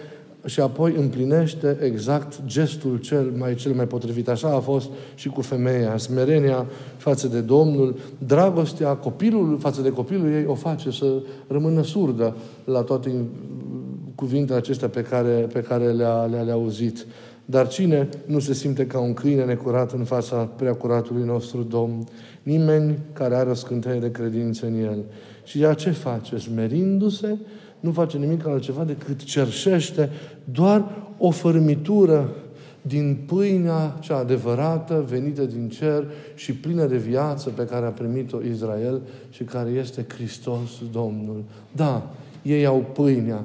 și 0.46 0.60
apoi 0.60 0.96
împlinește 0.98 1.78
exact 1.84 2.40
gestul 2.46 2.98
cel 2.98 3.34
mai, 3.38 3.56
cel 3.56 3.74
mai 3.74 3.88
potrivit. 3.88 4.28
Așa 4.28 4.56
a 4.56 4.60
fost 4.60 4.90
și 5.16 5.30
cu 5.30 5.42
femeia. 5.42 5.98
Smerenia 5.98 6.66
față 6.98 7.28
de 7.28 7.40
Domnul, 7.40 7.96
dragostea 8.18 8.96
copilul 8.96 9.58
față 9.60 9.82
de 9.82 9.90
copilul 9.90 10.32
ei 10.32 10.46
o 10.46 10.54
face 10.54 10.92
să 10.92 11.22
rămână 11.48 11.84
surdă 11.84 12.36
la 12.64 12.82
toate 12.82 13.12
cuvintele 14.16 14.58
acestea 14.58 14.88
pe 14.88 15.02
care, 15.02 15.48
pe 15.54 15.62
care 15.62 15.92
le-a, 15.92 16.26
le-a, 16.26 16.42
le-a 16.42 16.54
auzit. 16.54 17.06
Dar 17.52 17.68
cine 17.68 18.10
nu 18.26 18.40
se 18.40 18.54
simte 18.54 18.88
ca 18.88 19.00
un 19.00 19.14
câine 19.14 19.46
necurat 19.46 19.92
în 19.92 20.04
fața 20.04 20.36
preacuratului 20.36 21.24
nostru 21.24 21.62
Domn? 21.62 22.08
Nimeni 22.44 22.98
care 23.14 23.36
are 23.36 23.50
o 23.50 23.54
scânteie 23.54 24.00
de 24.00 24.12
credință 24.12 24.66
în 24.66 24.84
El. 24.84 24.98
Și 25.44 25.62
ea 25.62 25.74
ce 25.74 25.90
face? 25.90 26.38
Smerindu-se, 26.38 27.38
nu 27.80 27.92
face 27.92 28.18
nimic 28.18 28.48
altceva 28.48 28.84
decât 28.84 29.24
cerșește 29.24 30.10
doar 30.44 30.86
o 31.18 31.32
fărmitură 31.32 32.30
din 32.82 33.24
pâinea 33.26 33.98
cea 34.00 34.18
adevărată, 34.18 35.06
venită 35.10 35.46
din 35.46 35.70
cer 35.70 36.08
și 36.36 36.54
plină 36.54 36.86
de 36.86 36.98
viață 36.98 37.50
pe 37.50 37.66
care 37.66 37.86
a 37.86 37.90
primit-o 37.90 38.38
Israel 38.52 39.02
și 39.30 39.44
care 39.44 39.70
este 39.70 40.06
Hristos 40.08 40.70
Domnul. 40.92 41.44
Da, 41.72 42.12
ei 42.42 42.66
au 42.66 42.86
pâinea, 42.94 43.44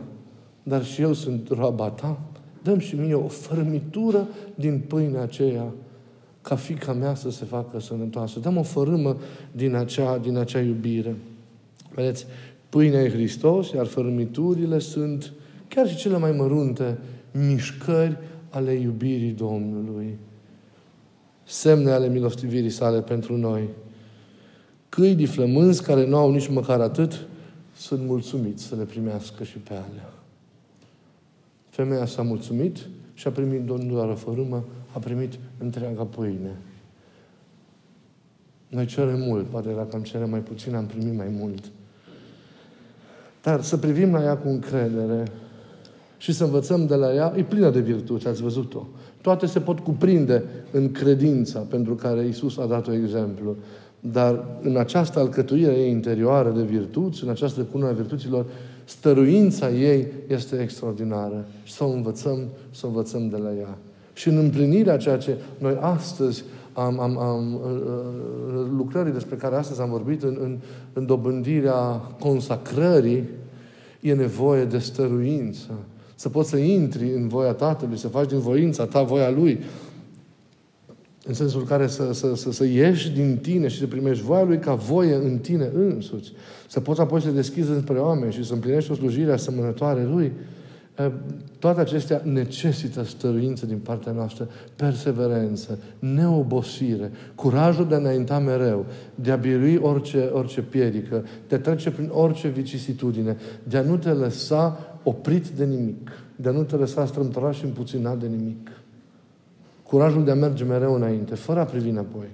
dar 0.62 0.84
și 0.84 1.02
eu 1.02 1.12
sunt 1.12 1.48
roaba 1.48 1.88
ta. 1.88 2.18
Dăm 2.66 2.78
și 2.78 2.94
mie 2.94 3.14
o 3.14 3.28
fărmitură 3.28 4.28
din 4.54 4.82
pâinea 4.86 5.22
aceea 5.22 5.72
ca 6.42 6.56
fica 6.56 6.92
mea 6.92 7.14
să 7.14 7.30
se 7.30 7.44
facă 7.44 7.80
sănătoasă. 7.80 8.38
Dăm 8.38 8.56
o 8.56 8.62
fărâmă 8.62 9.16
din 9.52 9.74
acea, 9.74 10.18
din 10.18 10.36
acea 10.36 10.60
iubire. 10.60 11.16
Vedeți, 11.94 12.26
pâinea 12.68 13.02
e 13.02 13.10
Hristos, 13.10 13.70
iar 13.70 13.86
fărâmiturile 13.86 14.78
sunt 14.78 15.32
chiar 15.68 15.88
și 15.88 15.96
cele 15.96 16.18
mai 16.18 16.32
mărunte 16.32 16.98
mișcări 17.32 18.16
ale 18.50 18.72
iubirii 18.72 19.32
Domnului. 19.32 20.18
Semne 21.44 21.90
ale 21.90 22.08
milostivirii 22.08 22.70
sale 22.70 23.00
pentru 23.00 23.36
noi. 23.36 23.68
Câini 24.88 25.24
flămânzi 25.24 25.82
care 25.82 26.06
nu 26.06 26.16
au 26.16 26.32
nici 26.32 26.48
măcar 26.48 26.80
atât, 26.80 27.26
sunt 27.76 28.00
mulțumiți 28.06 28.64
să 28.64 28.74
le 28.74 28.84
primească 28.84 29.44
și 29.44 29.58
pe 29.58 29.72
alea. 29.72 30.15
Femeia 31.76 32.06
s-a 32.06 32.22
mulțumit 32.22 32.88
și 33.14 33.26
a 33.26 33.30
primit 33.30 33.68
nu 33.68 33.92
doar 33.92 34.08
o 34.08 34.14
fărâmă, 34.14 34.64
a 34.92 34.98
primit 34.98 35.32
întreaga 35.58 36.02
pâine. 36.02 36.56
Noi 38.68 38.86
cerem 38.86 39.20
mult, 39.20 39.46
poate 39.46 39.68
dacă 39.76 39.96
am 39.96 40.02
cere 40.02 40.24
mai 40.24 40.40
puțin, 40.40 40.74
am 40.74 40.86
primit 40.86 41.16
mai 41.16 41.28
mult. 41.38 41.64
Dar 43.42 43.62
să 43.62 43.76
privim 43.76 44.12
la 44.12 44.22
ea 44.22 44.36
cu 44.36 44.48
încredere 44.48 45.24
și 46.18 46.32
să 46.32 46.44
învățăm 46.44 46.86
de 46.86 46.94
la 46.94 47.14
ea, 47.14 47.32
e 47.36 47.42
plină 47.42 47.70
de 47.70 47.80
virtuți, 47.80 48.28
ați 48.28 48.42
văzut-o. 48.42 48.86
Toate 49.20 49.46
se 49.46 49.60
pot 49.60 49.78
cuprinde 49.78 50.44
în 50.70 50.92
credința 50.92 51.58
pentru 51.58 51.94
care 51.94 52.26
Isus 52.26 52.58
a 52.58 52.66
dat-o 52.66 52.92
exemplu. 52.92 53.56
Dar 54.00 54.44
în 54.62 54.76
această 54.76 55.18
alcătuire 55.18 55.72
ei 55.72 55.90
interioară 55.90 56.50
de 56.50 56.62
virtuți, 56.62 57.24
în 57.24 57.30
această 57.30 57.62
cună 57.62 57.86
a 57.86 57.92
virtuților, 57.92 58.46
stăruința 58.86 59.70
ei 59.70 60.06
este 60.28 60.60
extraordinară. 60.62 61.46
Și 61.64 61.72
să 61.72 61.84
o 61.84 61.88
învățăm, 61.88 62.38
să 62.70 62.80
o 62.84 62.88
învățăm 62.88 63.28
de 63.28 63.36
la 63.36 63.54
ea. 63.60 63.78
Și 64.12 64.28
în 64.28 64.36
împlinirea 64.36 64.96
ceea 64.96 65.16
ce 65.16 65.36
noi 65.58 65.76
astăzi 65.80 66.44
am, 66.72 67.00
am, 67.00 67.18
am 67.18 67.54
uh, 67.54 67.60
uh, 67.60 68.66
lucrării 68.76 69.12
despre 69.12 69.36
care 69.36 69.56
astăzi 69.56 69.80
am 69.80 69.90
vorbit, 69.90 70.22
în, 70.22 70.38
în, 70.40 70.58
în 70.92 71.06
dobândirea 71.06 71.80
consacrării, 72.18 73.24
e 74.00 74.14
nevoie 74.14 74.64
de 74.64 74.78
stăruință. 74.78 75.70
Să 76.14 76.28
poți 76.28 76.48
să 76.48 76.56
intri 76.56 77.14
în 77.14 77.28
voia 77.28 77.52
Tatălui, 77.52 77.98
să 77.98 78.08
faci 78.08 78.28
din 78.28 78.38
voința 78.38 78.84
ta 78.84 79.02
voia 79.02 79.30
Lui. 79.30 79.60
În 81.26 81.34
sensul 81.34 81.64
care 81.64 81.86
să, 81.86 82.12
să, 82.12 82.34
să, 82.34 82.52
să 82.52 82.64
ieși 82.64 83.10
din 83.10 83.38
tine 83.42 83.68
și 83.68 83.78
să 83.78 83.86
primești 83.86 84.24
voia 84.24 84.42
Lui 84.42 84.58
ca 84.58 84.74
voie 84.74 85.14
în 85.14 85.38
tine 85.38 85.70
însuți. 85.74 86.32
Să 86.68 86.80
poți 86.80 87.00
apoi 87.00 87.20
să 87.20 87.30
deschizi 87.30 87.70
înspre 87.70 87.98
oameni 87.98 88.32
și 88.32 88.44
să 88.44 88.52
împlinești 88.52 88.90
o 88.90 88.94
slujire 88.94 89.32
asemănătoare 89.32 90.04
Lui. 90.04 90.32
Toate 91.58 91.80
acestea 91.80 92.20
necesită 92.24 93.02
stăruință 93.02 93.66
din 93.66 93.78
partea 93.78 94.12
noastră, 94.12 94.48
perseverență, 94.76 95.78
neobosire, 95.98 97.10
curajul 97.34 97.88
de 97.88 97.94
a 97.94 97.98
înainta 97.98 98.38
mereu, 98.38 98.86
de 99.14 99.30
a 99.30 99.36
birui 99.36 99.76
orice, 99.76 100.30
orice 100.32 100.62
piedică, 100.62 101.24
de 101.48 101.54
a 101.54 101.60
trece 101.60 101.90
prin 101.90 102.08
orice 102.12 102.48
vicisitudine, 102.48 103.36
de 103.62 103.76
a 103.76 103.82
nu 103.82 103.96
te 103.96 104.10
lăsa 104.10 104.96
oprit 105.02 105.48
de 105.48 105.64
nimic, 105.64 106.10
de 106.36 106.48
a 106.48 106.52
nu 106.52 106.62
te 106.62 106.76
lăsa 106.76 107.06
strâmtorat 107.06 107.54
și 107.54 107.64
împuținat 107.64 108.18
de 108.18 108.26
nimic. 108.26 108.68
Curajul 109.86 110.24
de 110.24 110.30
a 110.30 110.34
merge 110.34 110.64
mereu 110.64 110.94
înainte, 110.94 111.34
fără 111.34 111.60
a 111.60 111.64
privi 111.64 111.88
înapoi. 111.88 112.28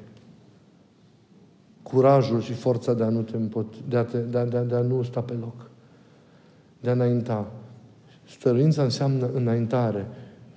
Curajul 1.82 2.40
și 2.40 2.52
forța 2.52 2.94
de 2.94 3.02
a 3.02 3.08
nu, 3.08 3.22
te 3.22 3.36
împot, 3.36 3.74
de 3.88 3.96
a, 3.96 4.04
te, 4.04 4.18
de 4.18 4.38
a, 4.38 4.44
de 4.44 4.56
a, 4.56 4.62
de 4.62 4.74
a 4.74 4.80
nu 4.80 5.02
sta 5.02 5.20
pe 5.20 5.32
loc. 5.32 5.70
De 6.80 6.88
a 6.88 6.92
înainta. 6.92 7.50
Stăruința 8.24 8.82
înseamnă 8.82 9.30
înaintare. 9.32 10.06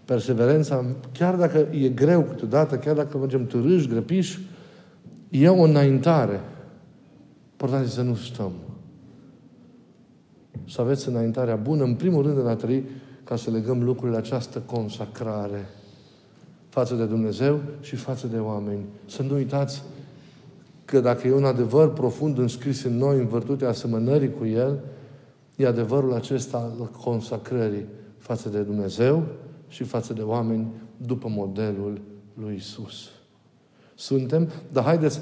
Perseverența, 0.06 0.86
chiar 1.12 1.36
dacă 1.36 1.58
e 1.58 1.90
greu 1.90 2.22
câteodată, 2.22 2.78
chiar 2.78 2.96
dacă 2.96 3.18
mergem 3.18 3.46
târâși, 3.46 3.88
grăpiși, 3.88 4.40
e 5.30 5.50
o 5.50 5.64
înaintare. 5.64 6.42
Important 7.52 7.88
să 7.88 8.02
nu 8.02 8.16
stăm. 8.16 8.52
Să 10.70 10.82
aveți 10.82 11.10
înaintarea 11.10 11.56
bună, 11.56 11.84
în 11.84 11.96
primul 11.96 12.24
rând 12.24 12.38
în 12.38 12.48
a 12.48 12.56
trăi, 12.56 12.86
ca 13.24 13.36
să 13.36 13.50
legăm 13.52 13.84
lucrurile 13.84 14.18
această 14.18 14.60
consacrare 14.60 15.66
față 16.76 16.96
de 16.96 17.06
Dumnezeu 17.06 17.60
și 17.82 17.96
față 17.96 18.28
de 18.28 18.38
oameni. 18.38 18.86
Să 19.06 19.22
nu 19.22 19.36
uitați 19.36 19.84
că 20.86 21.00
dacă 21.00 21.28
e 21.28 21.34
un 21.34 21.44
adevăr 21.44 21.94
profund 21.94 22.38
înscris 22.38 22.84
în 22.84 22.98
noi, 22.98 23.18
în 23.18 23.28
vârtutea 23.28 23.70
asemănării 23.70 24.32
cu 24.32 24.46
El, 24.46 24.80
e 25.56 25.68
adevărul 25.68 26.14
acesta 26.14 26.58
al 26.58 26.90
consacrării 27.04 27.86
față 28.18 28.50
de 28.50 28.60
Dumnezeu 28.60 29.24
și 29.68 29.84
față 29.84 30.14
de 30.14 30.22
oameni 30.22 30.68
după 30.98 31.28
modelul 31.30 32.02
lui 32.34 32.56
Isus. 32.56 33.10
Suntem, 33.96 34.50
dar 34.72 34.84
haideți 34.84 35.20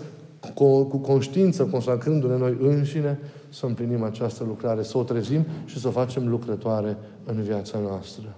cu, 0.53 0.83
cu 0.83 0.97
conștiință, 0.97 1.65
consacrându-ne 1.65 2.37
noi 2.37 2.57
înșine, 2.61 3.19
să 3.49 3.65
împlinim 3.65 4.03
această 4.03 4.43
lucrare, 4.43 4.83
să 4.83 4.97
o 4.97 5.03
trezim 5.03 5.45
și 5.65 5.79
să 5.79 5.87
o 5.87 5.91
facem 5.91 6.29
lucrătoare 6.29 6.97
în 7.25 7.41
viața 7.41 7.79
noastră. 7.79 8.35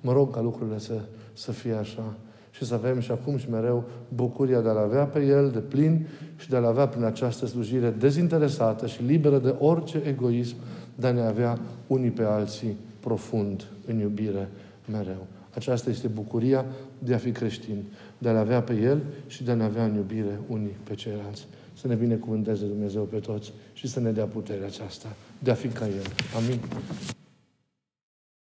Mă 0.00 0.12
rog 0.12 0.34
ca 0.34 0.40
lucrurile 0.40 0.78
să, 0.78 1.00
să 1.32 1.52
fie 1.52 1.72
așa 1.72 2.14
și 2.56 2.64
să 2.64 2.74
avem 2.74 3.00
și 3.00 3.10
acum 3.10 3.36
și 3.36 3.50
mereu 3.50 3.84
bucuria 4.14 4.60
de 4.60 4.68
a-L 4.68 4.76
avea 4.76 5.04
pe 5.04 5.24
El 5.24 5.50
de 5.50 5.58
plin 5.58 6.06
și 6.36 6.48
de 6.48 6.56
a-L 6.56 6.64
avea 6.64 6.88
prin 6.88 7.04
această 7.04 7.46
slujire 7.46 7.90
dezinteresată 7.90 8.86
și 8.86 9.02
liberă 9.02 9.38
de 9.38 9.54
orice 9.58 10.02
egoism, 10.06 10.56
de 10.94 11.06
a 11.06 11.12
ne 11.12 11.20
avea 11.20 11.58
unii 11.86 12.10
pe 12.10 12.22
alții 12.22 12.76
profund 13.00 13.66
în 13.86 13.98
iubire 13.98 14.48
mereu. 14.90 15.26
Aceasta 15.54 15.90
este 15.90 16.08
bucuria 16.08 16.64
de 16.98 17.14
a 17.14 17.18
fi 17.18 17.30
creștin, 17.30 17.84
de 18.18 18.28
a-L 18.28 18.36
avea 18.36 18.62
pe 18.62 18.74
El 18.74 19.02
și 19.26 19.44
de 19.44 19.50
a 19.50 19.54
ne 19.54 19.64
avea 19.64 19.84
în 19.84 19.94
iubire 19.94 20.40
unii 20.48 20.76
pe 20.82 20.94
ceilalți. 20.94 21.46
Să 21.80 21.88
ne 21.88 21.94
binecuvânteze 21.94 22.66
Dumnezeu 22.66 23.02
pe 23.02 23.18
toți 23.18 23.52
și 23.72 23.88
să 23.88 24.00
ne 24.00 24.10
dea 24.10 24.24
puterea 24.24 24.66
aceasta 24.66 25.08
de 25.38 25.50
a 25.50 25.54
fi 25.54 25.68
ca 25.68 25.86
El. 25.86 26.06
Amin. 26.36 26.58